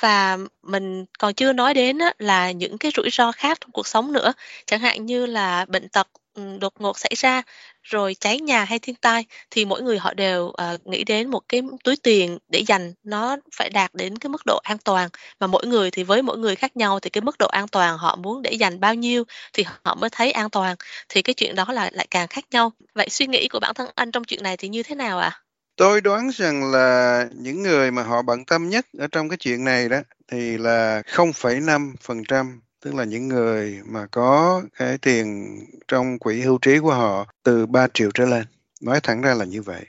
Và 0.00 0.38
mình 0.62 1.04
còn 1.18 1.27
chưa 1.32 1.52
nói 1.52 1.74
đến 1.74 1.98
á, 1.98 2.12
là 2.18 2.50
những 2.50 2.78
cái 2.78 2.92
rủi 2.96 3.10
ro 3.12 3.32
khác 3.32 3.58
trong 3.60 3.70
cuộc 3.72 3.86
sống 3.86 4.12
nữa, 4.12 4.32
chẳng 4.66 4.80
hạn 4.80 5.06
như 5.06 5.26
là 5.26 5.64
bệnh 5.68 5.88
tật, 5.88 6.08
ừ, 6.34 6.42
đột 6.60 6.72
ngột 6.80 6.98
xảy 6.98 7.12
ra, 7.16 7.42
rồi 7.82 8.14
cháy 8.20 8.40
nhà 8.40 8.64
hay 8.64 8.78
thiên 8.78 8.96
tai, 8.96 9.24
thì 9.50 9.64
mỗi 9.64 9.82
người 9.82 9.98
họ 9.98 10.14
đều, 10.14 10.44
uh, 10.44 10.86
nghĩ 10.86 11.04
đến 11.04 11.30
một 11.30 11.42
cái 11.48 11.62
túi 11.84 11.96
tiền 11.96 12.38
để 12.48 12.64
dành 12.66 12.92
nó 13.02 13.36
phải 13.56 13.70
đạt 13.70 13.94
đến 13.94 14.18
cái 14.18 14.30
mức 14.30 14.42
độ 14.46 14.60
an 14.62 14.78
toàn. 14.84 15.08
Mà 15.40 15.46
mỗi 15.46 15.66
người 15.66 15.90
thì 15.90 16.02
với 16.02 16.22
mỗi 16.22 16.38
người 16.38 16.56
khác 16.56 16.76
nhau 16.76 17.00
thì 17.00 17.10
cái 17.10 17.22
mức 17.22 17.36
độ 17.38 17.46
an 17.48 17.68
toàn 17.68 17.98
họ 17.98 18.16
muốn 18.16 18.42
để 18.42 18.52
dành 18.52 18.80
bao 18.80 18.94
nhiêu 18.94 19.24
thì 19.52 19.64
họ 19.84 19.94
mới 19.94 20.10
thấy 20.10 20.32
an 20.32 20.50
toàn, 20.50 20.76
thì 21.08 21.22
cái 21.22 21.34
chuyện 21.34 21.54
đó 21.54 21.64
là 21.72 21.90
lại 21.92 22.06
càng 22.10 22.28
khác 22.28 22.44
nhau. 22.50 22.72
Vậy 22.94 23.08
suy 23.10 23.26
nghĩ 23.26 23.48
của 23.48 23.60
bản 23.60 23.74
thân 23.74 23.88
anh 23.94 24.10
trong 24.10 24.24
chuyện 24.24 24.42
này 24.42 24.56
thì 24.56 24.68
như 24.68 24.82
thế 24.82 24.94
nào 24.94 25.18
ạ? 25.18 25.40
Tôi 25.76 26.00
đoán 26.00 26.30
rằng 26.34 26.72
là 26.72 27.24
những 27.34 27.62
người 27.62 27.90
mà 27.90 28.02
họ 28.02 28.22
bận 28.22 28.44
tâm 28.44 28.68
nhất 28.68 28.86
ở 28.98 29.06
trong 29.12 29.28
cái 29.28 29.36
chuyện 29.36 29.64
này 29.64 29.88
đó 29.88 29.98
thì 30.32 30.58
là 30.58 31.02
0,5%, 31.06 32.60
tức 32.80 32.94
là 32.94 33.04
những 33.04 33.28
người 33.28 33.80
mà 33.84 34.06
có 34.10 34.62
cái 34.78 34.98
tiền 34.98 35.58
trong 35.88 36.18
quỹ 36.18 36.40
hưu 36.40 36.58
trí 36.58 36.78
của 36.78 36.94
họ 36.94 37.26
từ 37.42 37.66
3 37.66 37.86
triệu 37.94 38.10
trở 38.14 38.24
lên. 38.24 38.44
Nói 38.82 39.00
thẳng 39.02 39.22
ra 39.22 39.34
là 39.34 39.44
như 39.44 39.62
vậy 39.62 39.86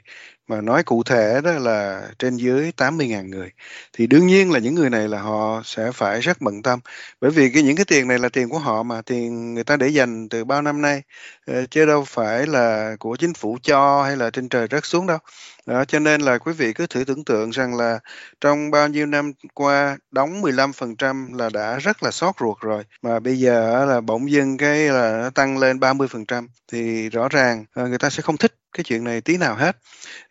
mà 0.50 0.60
nói 0.60 0.82
cụ 0.82 1.02
thể 1.02 1.40
đó 1.44 1.52
là 1.52 2.02
trên 2.18 2.36
dưới 2.36 2.72
80.000 2.76 3.30
người. 3.30 3.50
Thì 3.92 4.06
đương 4.06 4.26
nhiên 4.26 4.52
là 4.52 4.58
những 4.58 4.74
người 4.74 4.90
này 4.90 5.08
là 5.08 5.20
họ 5.20 5.62
sẽ 5.64 5.92
phải 5.92 6.20
rất 6.20 6.40
bận 6.40 6.62
tâm. 6.62 6.80
Bởi 7.20 7.30
vì 7.30 7.50
cái 7.50 7.62
những 7.62 7.76
cái 7.76 7.84
tiền 7.84 8.08
này 8.08 8.18
là 8.18 8.28
tiền 8.28 8.48
của 8.48 8.58
họ 8.58 8.82
mà 8.82 9.02
tiền 9.02 9.54
người 9.54 9.64
ta 9.64 9.76
để 9.76 9.88
dành 9.88 10.28
từ 10.28 10.44
bao 10.44 10.62
năm 10.62 10.82
nay. 10.82 11.02
Ờ, 11.46 11.66
chứ 11.70 11.86
đâu 11.86 12.04
phải 12.08 12.46
là 12.46 12.96
của 12.98 13.16
chính 13.16 13.34
phủ 13.34 13.58
cho 13.62 14.02
hay 14.02 14.16
là 14.16 14.30
trên 14.30 14.48
trời 14.48 14.66
rớt 14.70 14.84
xuống 14.84 15.06
đâu. 15.06 15.18
Đó, 15.66 15.84
cho 15.84 15.98
nên 15.98 16.20
là 16.20 16.38
quý 16.38 16.52
vị 16.52 16.72
cứ 16.72 16.86
thử 16.86 17.04
tưởng 17.04 17.24
tượng 17.24 17.50
rằng 17.50 17.76
là 17.76 17.98
trong 18.40 18.70
bao 18.70 18.88
nhiêu 18.88 19.06
năm 19.06 19.32
qua 19.54 19.98
đóng 20.10 20.40
15% 20.42 21.32
là 21.32 21.50
đã 21.52 21.78
rất 21.78 22.02
là 22.02 22.10
sót 22.10 22.36
ruột 22.40 22.60
rồi. 22.60 22.84
Mà 23.02 23.20
bây 23.20 23.38
giờ 23.38 23.84
là 23.88 24.00
bỗng 24.00 24.30
dưng 24.30 24.56
cái 24.56 24.78
là 24.78 25.18
nó 25.22 25.30
tăng 25.30 25.58
lên 25.58 25.80
30% 25.80 26.48
thì 26.72 27.08
rõ 27.08 27.28
ràng 27.28 27.64
ờ, 27.74 27.88
người 27.88 27.98
ta 27.98 28.10
sẽ 28.10 28.22
không 28.22 28.36
thích 28.36 28.54
cái 28.72 28.84
chuyện 28.84 29.04
này 29.04 29.20
tí 29.20 29.36
nào 29.36 29.54
hết. 29.54 29.76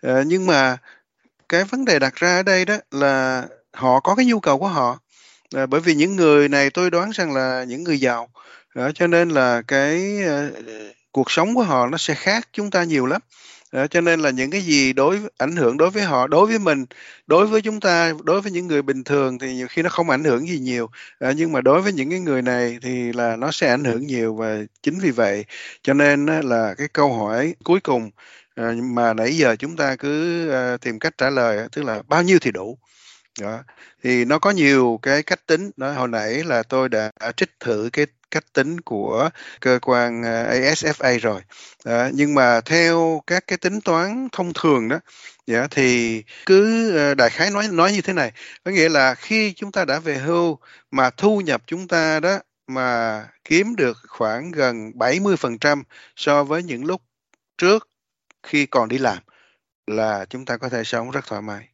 Ờ, 0.01 0.08
ờ, 0.09 0.23
nhưng 0.27 0.45
mà 0.45 0.77
cái 1.49 1.63
vấn 1.63 1.85
đề 1.85 1.99
đặt 1.99 2.15
ra 2.15 2.35
ở 2.37 2.43
đây 2.43 2.65
đó 2.65 2.77
là 2.91 3.47
họ 3.73 3.99
có 3.99 4.15
cái 4.15 4.25
nhu 4.25 4.39
cầu 4.39 4.59
của 4.59 4.67
họ. 4.67 4.99
À, 5.55 5.65
bởi 5.65 5.81
vì 5.81 5.95
những 5.95 6.15
người 6.15 6.49
này 6.49 6.69
tôi 6.69 6.91
đoán 6.91 7.11
rằng 7.11 7.33
là 7.33 7.63
những 7.67 7.83
người 7.83 7.99
giàu. 7.99 8.29
À, 8.75 8.91
cho 8.95 9.07
nên 9.07 9.29
là 9.29 9.61
cái 9.67 10.23
à, 10.27 10.49
cuộc 11.11 11.31
sống 11.31 11.55
của 11.55 11.63
họ 11.63 11.87
nó 11.87 11.97
sẽ 11.97 12.15
khác 12.15 12.49
chúng 12.53 12.71
ta 12.71 12.83
nhiều 12.83 13.05
lắm. 13.05 13.21
À, 13.71 13.87
cho 13.87 14.01
nên 14.01 14.19
là 14.19 14.29
những 14.29 14.51
cái 14.51 14.61
gì 14.61 14.93
đối 14.93 15.19
ảnh 15.37 15.55
hưởng 15.55 15.77
đối 15.77 15.89
với 15.89 16.03
họ 16.03 16.27
đối 16.27 16.45
với 16.47 16.59
mình 16.59 16.85
đối 17.27 17.47
với 17.47 17.61
chúng 17.61 17.79
ta 17.79 18.13
đối 18.23 18.41
với 18.41 18.51
những 18.51 18.67
người 18.67 18.81
bình 18.81 19.03
thường 19.03 19.39
thì 19.39 19.55
nhiều 19.55 19.67
khi 19.69 19.81
nó 19.81 19.89
không 19.89 20.09
ảnh 20.09 20.23
hưởng 20.23 20.47
gì 20.47 20.59
nhiều. 20.59 20.89
À, 21.19 21.31
nhưng 21.37 21.51
mà 21.51 21.61
đối 21.61 21.81
với 21.81 21.93
những 21.93 22.09
cái 22.09 22.19
người 22.19 22.41
này 22.41 22.79
thì 22.81 23.13
là 23.13 23.35
nó 23.35 23.51
sẽ 23.51 23.69
ảnh 23.69 23.83
hưởng 23.83 24.07
nhiều 24.07 24.35
và 24.35 24.57
chính 24.83 24.99
vì 24.99 25.11
vậy 25.11 25.45
cho 25.83 25.93
nên 25.93 26.25
là 26.25 26.73
cái 26.77 26.87
câu 26.93 27.13
hỏi 27.13 27.55
cuối 27.63 27.79
cùng 27.79 28.11
à, 28.59 28.73
mà 28.83 29.13
nãy 29.13 29.37
giờ 29.37 29.55
chúng 29.55 29.75
ta 29.77 29.95
cứ 29.95 30.49
à, 30.51 30.77
tìm 30.77 30.99
cách 30.99 31.17
trả 31.17 31.29
lời 31.29 31.67
tức 31.71 31.83
là 31.83 32.01
bao 32.07 32.23
nhiêu 32.23 32.39
thì 32.41 32.51
đủ 32.51 32.77
đó. 33.41 33.63
thì 34.03 34.25
nó 34.25 34.39
có 34.39 34.51
nhiều 34.51 34.99
cái 35.01 35.23
cách 35.23 35.47
tính 35.47 35.71
đó 35.77 35.91
hồi 35.91 36.07
nãy 36.07 36.43
là 36.43 36.63
tôi 36.63 36.89
đã 36.89 37.11
trích 37.37 37.49
thử 37.59 37.89
cái 37.93 38.05
cách 38.31 38.43
tính 38.53 38.81
của 38.81 39.29
cơ 39.61 39.79
quan 39.81 40.23
ờ, 40.23 40.53
ASFA 40.53 41.19
rồi 41.19 41.41
đó. 41.85 42.09
nhưng 42.13 42.35
mà 42.35 42.61
theo 42.61 43.21
các 43.27 43.43
cái 43.47 43.57
tính 43.57 43.81
toán 43.81 44.27
thông 44.31 44.53
thường 44.53 44.87
đó 44.89 44.99
dạ, 45.47 45.67
thì 45.71 46.23
cứ 46.45 46.91
đại 47.15 47.29
khái 47.29 47.51
nói 47.51 47.67
nói 47.71 47.91
như 47.91 48.01
thế 48.01 48.13
này 48.13 48.31
có 48.63 48.71
nghĩa 48.71 48.89
là 48.89 49.15
khi 49.15 49.53
chúng 49.53 49.71
ta 49.71 49.85
đã 49.85 49.99
về 49.99 50.17
hưu 50.17 50.57
mà 50.91 51.09
thu 51.09 51.41
nhập 51.41 51.61
chúng 51.67 51.87
ta 51.87 52.19
đó 52.19 52.39
mà 52.67 53.27
kiếm 53.43 53.75
được 53.75 53.97
khoảng 54.07 54.51
gần 54.51 54.91
70% 54.95 55.83
so 56.15 56.43
với 56.43 56.63
những 56.63 56.85
lúc 56.85 57.01
trước 57.57 57.89
khi 58.43 58.65
còn 58.65 58.89
đi 58.89 58.97
làm 58.97 59.17
là 59.87 60.25
chúng 60.29 60.45
ta 60.45 60.57
có 60.57 60.69
thể 60.69 60.83
sống 60.83 61.11
rất 61.11 61.27
thoải 61.27 61.41
mái. 61.41 61.67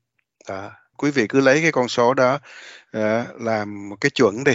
Đó 0.50 0.72
quý 0.98 1.12
vị 1.12 1.28
cứ 1.30 1.40
lấy 1.42 1.62
cái 1.62 1.72
con 1.72 1.88
số 1.88 2.14
đó 2.14 2.40
uh, 2.98 3.42
làm 3.42 3.90
một 3.90 3.96
cái 4.02 4.10
chuẩn 4.10 4.44
đi. 4.44 4.54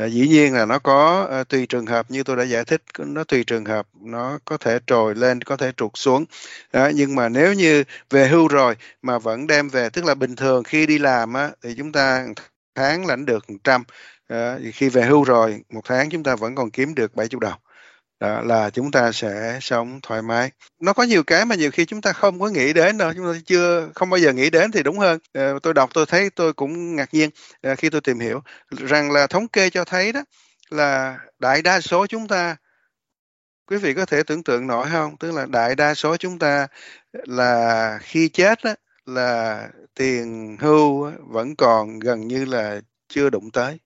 Uh, 0.00 0.12
dĩ 0.12 0.28
nhiên 0.28 0.54
là 0.54 0.66
nó 0.66 0.78
có 0.78 1.28
uh, 1.40 1.48
tùy 1.48 1.66
trường 1.66 1.86
hợp 1.86 2.10
như 2.10 2.22
tôi 2.22 2.36
đã 2.36 2.42
giải 2.42 2.64
thích 2.64 2.82
nó 2.98 3.24
tùy 3.24 3.44
trường 3.44 3.64
hợp 3.64 3.86
nó 4.00 4.38
có 4.44 4.56
thể 4.56 4.78
trồi 4.86 5.14
lên 5.14 5.42
có 5.42 5.56
thể 5.56 5.72
trục 5.76 5.98
xuống. 5.98 6.24
Đó, 6.72 6.90
nhưng 6.94 7.14
mà 7.14 7.28
nếu 7.28 7.52
như 7.52 7.84
về 8.10 8.28
hưu 8.28 8.48
rồi 8.48 8.76
mà 9.02 9.18
vẫn 9.18 9.46
đem 9.46 9.68
về 9.68 9.90
tức 9.90 10.04
là 10.04 10.14
bình 10.14 10.36
thường 10.36 10.64
khi 10.64 10.86
đi 10.86 10.98
làm 10.98 11.34
á, 11.34 11.50
thì 11.62 11.74
chúng 11.78 11.92
ta 11.92 12.26
tháng 12.74 13.06
lãnh 13.06 13.26
được 13.26 13.50
100 13.50 13.84
à, 14.28 14.58
khi 14.74 14.88
về 14.88 15.02
hưu 15.02 15.24
rồi 15.24 15.60
một 15.70 15.80
tháng 15.84 16.10
chúng 16.10 16.22
ta 16.22 16.36
vẫn 16.36 16.54
còn 16.54 16.70
kiếm 16.70 16.94
được 16.94 17.14
70 17.14 17.40
đồng 17.40 17.60
đó 18.20 18.40
là 18.40 18.70
chúng 18.70 18.90
ta 18.90 19.12
sẽ 19.12 19.58
sống 19.62 20.00
thoải 20.02 20.22
mái. 20.22 20.50
Nó 20.80 20.92
có 20.92 21.02
nhiều 21.02 21.22
cái 21.22 21.44
mà 21.44 21.54
nhiều 21.54 21.70
khi 21.70 21.84
chúng 21.84 22.00
ta 22.00 22.12
không 22.12 22.40
có 22.40 22.48
nghĩ 22.48 22.72
đến 22.72 22.98
đâu 22.98 23.12
chúng 23.16 23.32
ta 23.32 23.38
chưa 23.46 23.88
không 23.94 24.10
bao 24.10 24.18
giờ 24.18 24.32
nghĩ 24.32 24.50
đến 24.50 24.72
thì 24.72 24.82
đúng 24.82 24.98
hơn. 24.98 25.18
À, 25.32 25.52
tôi 25.62 25.74
đọc 25.74 25.90
tôi 25.94 26.06
thấy 26.06 26.30
tôi 26.30 26.52
cũng 26.52 26.96
ngạc 26.96 27.14
nhiên 27.14 27.30
à, 27.62 27.74
khi 27.74 27.90
tôi 27.90 28.00
tìm 28.00 28.20
hiểu 28.20 28.40
rằng 28.70 29.10
là 29.10 29.26
thống 29.26 29.48
kê 29.48 29.70
cho 29.70 29.84
thấy 29.84 30.12
đó 30.12 30.24
là 30.70 31.18
đại 31.38 31.62
đa 31.62 31.80
số 31.80 32.06
chúng 32.06 32.28
ta 32.28 32.56
quý 33.66 33.76
vị 33.76 33.94
có 33.94 34.06
thể 34.06 34.22
tưởng 34.22 34.42
tượng 34.42 34.66
nổi 34.66 34.86
không? 34.92 35.16
Tức 35.16 35.32
là 35.32 35.46
đại 35.46 35.74
đa 35.74 35.94
số 35.94 36.16
chúng 36.16 36.38
ta 36.38 36.66
là 37.12 37.98
khi 38.02 38.28
chết 38.28 38.64
đó, 38.64 38.74
là 39.06 39.68
tiền 39.94 40.56
hưu 40.60 41.10
vẫn 41.28 41.56
còn 41.56 41.98
gần 41.98 42.28
như 42.28 42.44
là 42.44 42.80
chưa 43.08 43.30
đụng 43.30 43.50
tới. 43.50 43.78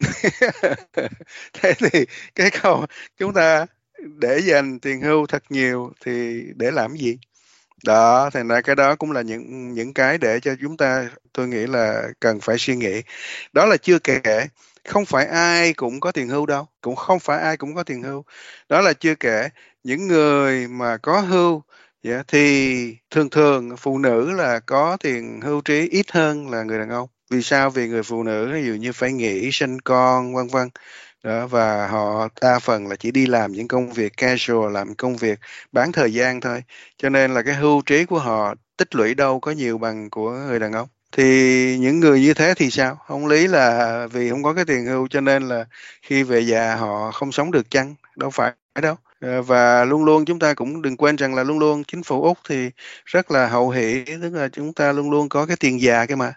thế 1.52 1.74
thì 1.78 2.06
cái 2.34 2.50
câu 2.62 2.86
chúng 3.18 3.32
ta 3.34 3.66
để 4.00 4.38
dành 4.44 4.80
tiền 4.80 5.00
hưu 5.00 5.26
thật 5.26 5.42
nhiều 5.50 5.92
thì 6.04 6.42
để 6.56 6.70
làm 6.70 6.96
gì? 6.96 7.18
Đó, 7.86 8.30
thành 8.34 8.48
ra 8.48 8.60
cái 8.60 8.76
đó 8.76 8.96
cũng 8.96 9.12
là 9.12 9.22
những 9.22 9.74
những 9.74 9.94
cái 9.94 10.18
để 10.18 10.40
cho 10.40 10.54
chúng 10.62 10.76
ta, 10.76 11.10
tôi 11.32 11.48
nghĩ 11.48 11.66
là 11.66 12.08
cần 12.20 12.40
phải 12.40 12.58
suy 12.58 12.76
nghĩ. 12.76 13.02
Đó 13.52 13.66
là 13.66 13.76
chưa 13.78 13.98
kể, 14.00 14.46
không 14.88 15.04
phải 15.06 15.26
ai 15.26 15.74
cũng 15.74 16.00
có 16.00 16.12
tiền 16.12 16.28
hưu 16.28 16.46
đâu, 16.46 16.68
cũng 16.80 16.96
không 16.96 17.20
phải 17.20 17.40
ai 17.42 17.56
cũng 17.56 17.74
có 17.74 17.82
tiền 17.84 18.02
hưu. 18.02 18.24
Đó 18.68 18.80
là 18.80 18.92
chưa 18.92 19.14
kể, 19.14 19.48
những 19.84 20.08
người 20.08 20.68
mà 20.68 20.96
có 20.98 21.20
hưu 21.20 21.62
yeah, 22.06 22.28
thì 22.28 22.96
thường 23.10 23.30
thường 23.30 23.76
phụ 23.76 23.98
nữ 23.98 24.32
là 24.32 24.60
có 24.60 24.96
tiền 25.00 25.40
hưu 25.40 25.60
trí 25.60 25.88
ít 25.88 26.12
hơn 26.12 26.50
là 26.50 26.62
người 26.62 26.78
đàn 26.78 26.90
ông. 26.90 27.08
Vì 27.30 27.42
sao? 27.42 27.70
Vì 27.70 27.88
người 27.88 28.02
phụ 28.02 28.22
nữ 28.22 28.50
ví 28.52 28.66
dụ 28.66 28.74
như 28.74 28.92
phải 28.92 29.12
nghỉ 29.12 29.50
sinh 29.52 29.80
con 29.80 30.34
vân 30.34 30.46
vân. 30.48 30.68
Đó 31.22 31.46
và 31.46 31.88
họ 31.88 32.28
đa 32.40 32.58
phần 32.58 32.88
là 32.88 32.96
chỉ 32.96 33.10
đi 33.10 33.26
làm 33.26 33.52
những 33.52 33.68
công 33.68 33.92
việc 33.92 34.16
casual 34.16 34.72
làm 34.72 34.94
công 34.94 35.16
việc 35.16 35.38
bán 35.72 35.92
thời 35.92 36.12
gian 36.14 36.40
thôi. 36.40 36.64
Cho 36.98 37.08
nên 37.08 37.34
là 37.34 37.42
cái 37.42 37.54
hưu 37.54 37.82
trí 37.86 38.04
của 38.04 38.18
họ 38.18 38.54
tích 38.76 38.94
lũy 38.94 39.14
đâu 39.14 39.40
có 39.40 39.50
nhiều 39.52 39.78
bằng 39.78 40.10
của 40.10 40.30
người 40.30 40.58
đàn 40.58 40.72
ông. 40.72 40.88
Thì 41.12 41.78
những 41.78 42.00
người 42.00 42.20
như 42.20 42.34
thế 42.34 42.54
thì 42.56 42.70
sao? 42.70 42.94
Không 43.06 43.26
lý 43.26 43.46
là 43.46 44.06
vì 44.12 44.30
không 44.30 44.42
có 44.42 44.54
cái 44.54 44.64
tiền 44.64 44.86
hưu 44.86 45.08
cho 45.08 45.20
nên 45.20 45.48
là 45.48 45.64
khi 46.02 46.22
về 46.22 46.40
già 46.40 46.74
họ 46.76 47.12
không 47.12 47.32
sống 47.32 47.50
được 47.50 47.70
chăng? 47.70 47.94
Đâu 48.16 48.30
phải 48.30 48.52
đâu. 48.82 48.96
Ờ, 49.20 49.42
và 49.42 49.84
luôn 49.84 50.04
luôn 50.04 50.24
chúng 50.24 50.38
ta 50.38 50.54
cũng 50.54 50.82
đừng 50.82 50.96
quên 50.96 51.16
rằng 51.16 51.34
là 51.34 51.44
luôn 51.44 51.58
luôn 51.58 51.84
chính 51.84 52.02
phủ 52.02 52.22
úc 52.22 52.38
thì 52.48 52.70
rất 53.04 53.30
là 53.30 53.46
hậu 53.48 53.70
hỷ, 53.70 54.04
tức 54.22 54.34
là 54.34 54.48
chúng 54.48 54.72
ta 54.74 54.92
luôn 54.92 55.10
luôn 55.10 55.28
có 55.28 55.46
cái 55.46 55.56
tiền 55.60 55.80
già 55.80 56.06
cái 56.06 56.16
mà. 56.16 56.34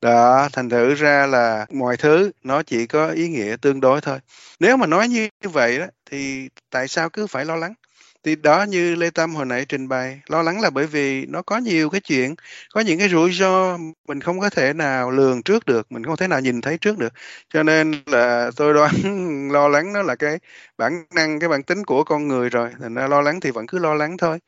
Đó, 0.00 0.48
thành 0.52 0.68
thử 0.70 0.94
ra 0.94 1.26
là 1.26 1.66
mọi 1.74 1.96
thứ 1.96 2.30
nó 2.44 2.62
chỉ 2.62 2.86
có 2.86 3.08
ý 3.10 3.28
nghĩa 3.28 3.56
tương 3.62 3.80
đối 3.80 4.00
thôi. 4.00 4.18
Nếu 4.60 4.76
mà 4.76 4.86
nói 4.86 5.08
như 5.08 5.28
vậy 5.52 5.78
đó, 5.78 5.86
thì 6.10 6.48
tại 6.70 6.88
sao 6.88 7.10
cứ 7.10 7.26
phải 7.26 7.44
lo 7.44 7.56
lắng? 7.56 7.74
Thì 8.24 8.36
đó 8.36 8.62
như 8.68 8.94
Lê 8.94 9.10
Tâm 9.10 9.34
hồi 9.34 9.46
nãy 9.46 9.64
trình 9.68 9.88
bày, 9.88 10.20
lo 10.28 10.42
lắng 10.42 10.60
là 10.60 10.70
bởi 10.70 10.86
vì 10.86 11.26
nó 11.26 11.42
có 11.42 11.58
nhiều 11.58 11.90
cái 11.90 12.00
chuyện, 12.00 12.34
có 12.74 12.80
những 12.80 12.98
cái 12.98 13.08
rủi 13.08 13.32
ro 13.32 13.78
mình 14.08 14.20
không 14.20 14.40
có 14.40 14.50
thể 14.50 14.72
nào 14.72 15.10
lường 15.10 15.42
trước 15.42 15.66
được, 15.66 15.92
mình 15.92 16.04
không 16.04 16.16
thể 16.16 16.28
nào 16.28 16.40
nhìn 16.40 16.60
thấy 16.60 16.78
trước 16.78 16.98
được. 16.98 17.12
Cho 17.54 17.62
nên 17.62 17.92
là 18.06 18.50
tôi 18.56 18.74
đoán 18.74 18.92
lo 19.52 19.68
lắng 19.68 19.92
nó 19.92 20.02
là 20.02 20.14
cái 20.16 20.38
bản 20.78 20.92
năng, 21.14 21.40
cái 21.40 21.48
bản 21.48 21.62
tính 21.62 21.84
của 21.84 22.04
con 22.04 22.28
người 22.28 22.50
rồi, 22.50 22.70
thành 22.80 22.94
ra 22.94 23.08
lo 23.08 23.20
lắng 23.20 23.40
thì 23.40 23.50
vẫn 23.50 23.66
cứ 23.66 23.78
lo 23.78 23.94
lắng 23.94 24.16
thôi. 24.18 24.38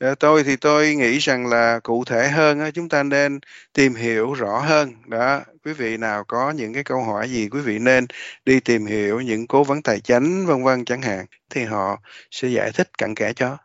Ờ, 0.00 0.14
tôi 0.14 0.44
thì 0.44 0.56
tôi 0.56 0.94
nghĩ 0.94 1.18
rằng 1.18 1.46
là 1.46 1.80
cụ 1.82 2.04
thể 2.04 2.28
hơn 2.28 2.58
chúng 2.74 2.88
ta 2.88 3.02
nên 3.02 3.40
tìm 3.72 3.94
hiểu 3.94 4.32
rõ 4.32 4.60
hơn 4.60 4.92
đó, 5.06 5.40
quý 5.64 5.72
vị 5.72 5.96
nào 5.96 6.24
có 6.24 6.50
những 6.50 6.74
cái 6.74 6.84
câu 6.84 7.02
hỏi 7.02 7.30
gì, 7.30 7.48
quý 7.48 7.60
vị 7.60 7.78
nên 7.78 8.06
đi 8.44 8.60
tìm 8.60 8.86
hiểu 8.86 9.20
những 9.20 9.46
cố 9.46 9.64
vấn 9.64 9.82
tài 9.82 10.00
chính, 10.00 10.46
vân 10.46 10.64
vân 10.64 10.84
chẳng 10.84 11.02
hạn, 11.02 11.26
thì 11.50 11.64
họ 11.64 12.00
sẽ 12.30 12.48
giải 12.48 12.70
thích 12.74 12.98
cặn 12.98 13.14
kẽ 13.14 13.32
cho 13.32 13.56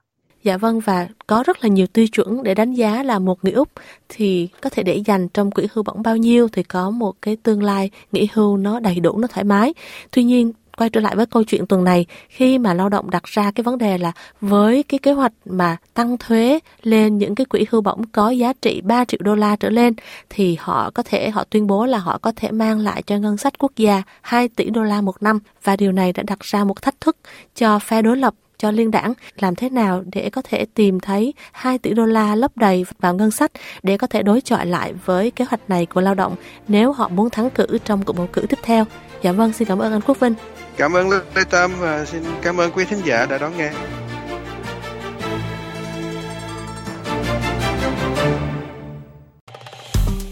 Dạ 0.44 0.58
vâng 0.58 0.80
và 0.80 1.08
có 1.28 1.44
rất 1.48 1.64
là 1.64 1.70
nhiều 1.70 1.88
tiêu 1.88 2.08
chuẩn 2.08 2.44
để 2.44 2.56
đánh 2.56 2.74
giá 2.74 3.04
là 3.04 3.20
một 3.20 3.44
người 3.44 3.54
Úc 3.54 3.70
thì 4.10 4.50
có 4.62 4.70
thể 4.70 4.84
để 4.84 5.02
dành 5.06 5.28
trong 5.28 5.52
quỹ 5.52 5.68
hưu 5.74 5.84
bổng 5.84 6.02
bao 6.04 6.18
nhiêu, 6.18 6.48
thì 6.48 6.64
có 6.64 6.90
một 6.90 7.22
cái 7.22 7.38
tương 7.44 7.64
lai 7.64 7.90
nghỉ 8.12 8.28
hưu 8.34 8.58
nó 8.58 8.80
đầy 8.80 9.00
đủ, 9.00 9.18
nó 9.18 9.28
thoải 9.28 9.44
mái. 9.44 9.74
Tuy 10.12 10.24
nhiên 10.24 10.52
quay 10.78 10.90
trở 10.90 11.02
lại 11.02 11.16
với 11.16 11.26
câu 11.26 11.44
chuyện 11.44 11.66
tuần 11.66 11.84
này 11.84 12.06
khi 12.30 12.58
mà 12.58 12.74
lao 12.74 12.90
động 12.90 13.10
đặt 13.10 13.24
ra 13.24 13.52
cái 13.52 13.64
vấn 13.64 13.78
đề 13.78 13.98
là 13.98 14.12
với 14.42 14.84
cái 14.84 15.00
kế 15.00 15.12
hoạch 15.12 15.32
mà 15.46 15.78
tăng 15.94 16.18
thuế 16.18 16.60
lên 16.84 17.18
những 17.18 17.36
cái 17.36 17.46
quỹ 17.46 17.66
hưu 17.70 17.82
bổng 17.82 18.02
có 18.12 18.30
giá 18.30 18.54
trị 18.62 18.82
3 18.82 19.06
triệu 19.06 19.20
đô 19.24 19.36
la 19.36 19.56
trở 19.56 19.70
lên 19.70 19.94
thì 20.30 20.58
họ 20.60 20.92
có 20.94 21.04
thể 21.04 21.30
họ 21.30 21.44
tuyên 21.50 21.68
bố 21.68 21.86
là 21.86 21.98
họ 21.98 22.18
có 22.18 22.32
thể 22.36 22.52
mang 22.52 22.80
lại 22.80 23.02
cho 23.02 23.18
ngân 23.18 23.38
sách 23.38 23.54
quốc 23.60 23.72
gia 23.76 24.04
2 24.22 24.48
tỷ 24.48 24.70
đô 24.70 24.84
la 24.84 25.02
một 25.02 25.24
năm 25.24 25.40
và 25.64 25.76
điều 25.76 25.92
này 25.92 26.14
đã 26.14 26.24
đặt 26.24 26.40
ra 26.40 26.64
một 26.64 26.82
thách 26.82 27.02
thức 27.02 27.18
cho 27.56 27.80
phe 27.80 28.02
đối 28.02 28.18
lập 28.18 28.34
cho 28.58 28.72
liên 28.72 28.92
đảng 28.92 29.14
làm 29.36 29.56
thế 29.56 29.70
nào 29.70 30.04
để 30.12 30.30
có 30.30 30.42
thể 30.42 30.66
tìm 30.74 31.00
thấy 31.00 31.34
2 31.52 31.78
tỷ 31.78 31.94
đô 31.94 32.06
la 32.06 32.36
lấp 32.36 32.58
đầy 32.58 32.86
vào 33.00 33.16
ngân 33.16 33.32
sách 33.32 33.52
để 33.84 33.98
có 33.98 34.08
thể 34.08 34.24
đối 34.24 34.42
chọi 34.42 34.66
lại 34.66 34.94
với 35.06 35.32
kế 35.32 35.46
hoạch 35.46 35.70
này 35.70 35.86
của 35.86 36.02
lao 36.02 36.16
động 36.16 36.36
nếu 36.68 36.92
họ 36.92 37.08
muốn 37.08 37.30
thắng 37.30 37.50
cử 37.50 37.78
trong 37.86 38.04
cuộc 38.04 38.14
bầu 38.14 38.28
cử 38.34 38.46
tiếp 38.50 38.60
theo. 38.64 38.86
Dạ 39.22 39.32
vâng, 39.32 39.54
xin 39.54 39.68
cảm 39.68 39.80
ơn 39.80 39.92
anh 39.92 40.02
Quốc 40.02 40.20
Vinh. 40.20 40.34
Cảm 40.78 40.94
ơn 40.94 41.10
Lê 41.10 41.44
Tâm 41.50 41.72
và 41.80 42.06
xin 42.06 42.24
cảm 42.42 42.58
ơn 42.58 42.72
quý 42.72 42.86
thính 42.86 43.02
giả 43.06 43.26
đã 43.26 43.38
đón 43.38 43.58
nghe. 43.58 43.72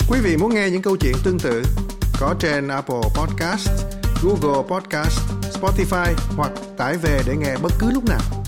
Quý 0.09 0.19
vị 0.23 0.37
muốn 0.37 0.55
nghe 0.55 0.69
những 0.69 0.81
câu 0.81 0.97
chuyện 0.97 1.13
tương 1.23 1.39
tự 1.39 1.63
có 2.19 2.35
trên 2.39 2.67
Apple 2.67 3.01
Podcast, 3.15 3.69
Google 4.23 4.63
Podcast, 4.69 5.19
Spotify 5.53 6.13
hoặc 6.35 6.51
tải 6.77 6.97
về 6.97 7.19
để 7.27 7.35
nghe 7.35 7.55
bất 7.61 7.71
cứ 7.79 7.91
lúc 7.91 8.03
nào. 8.05 8.42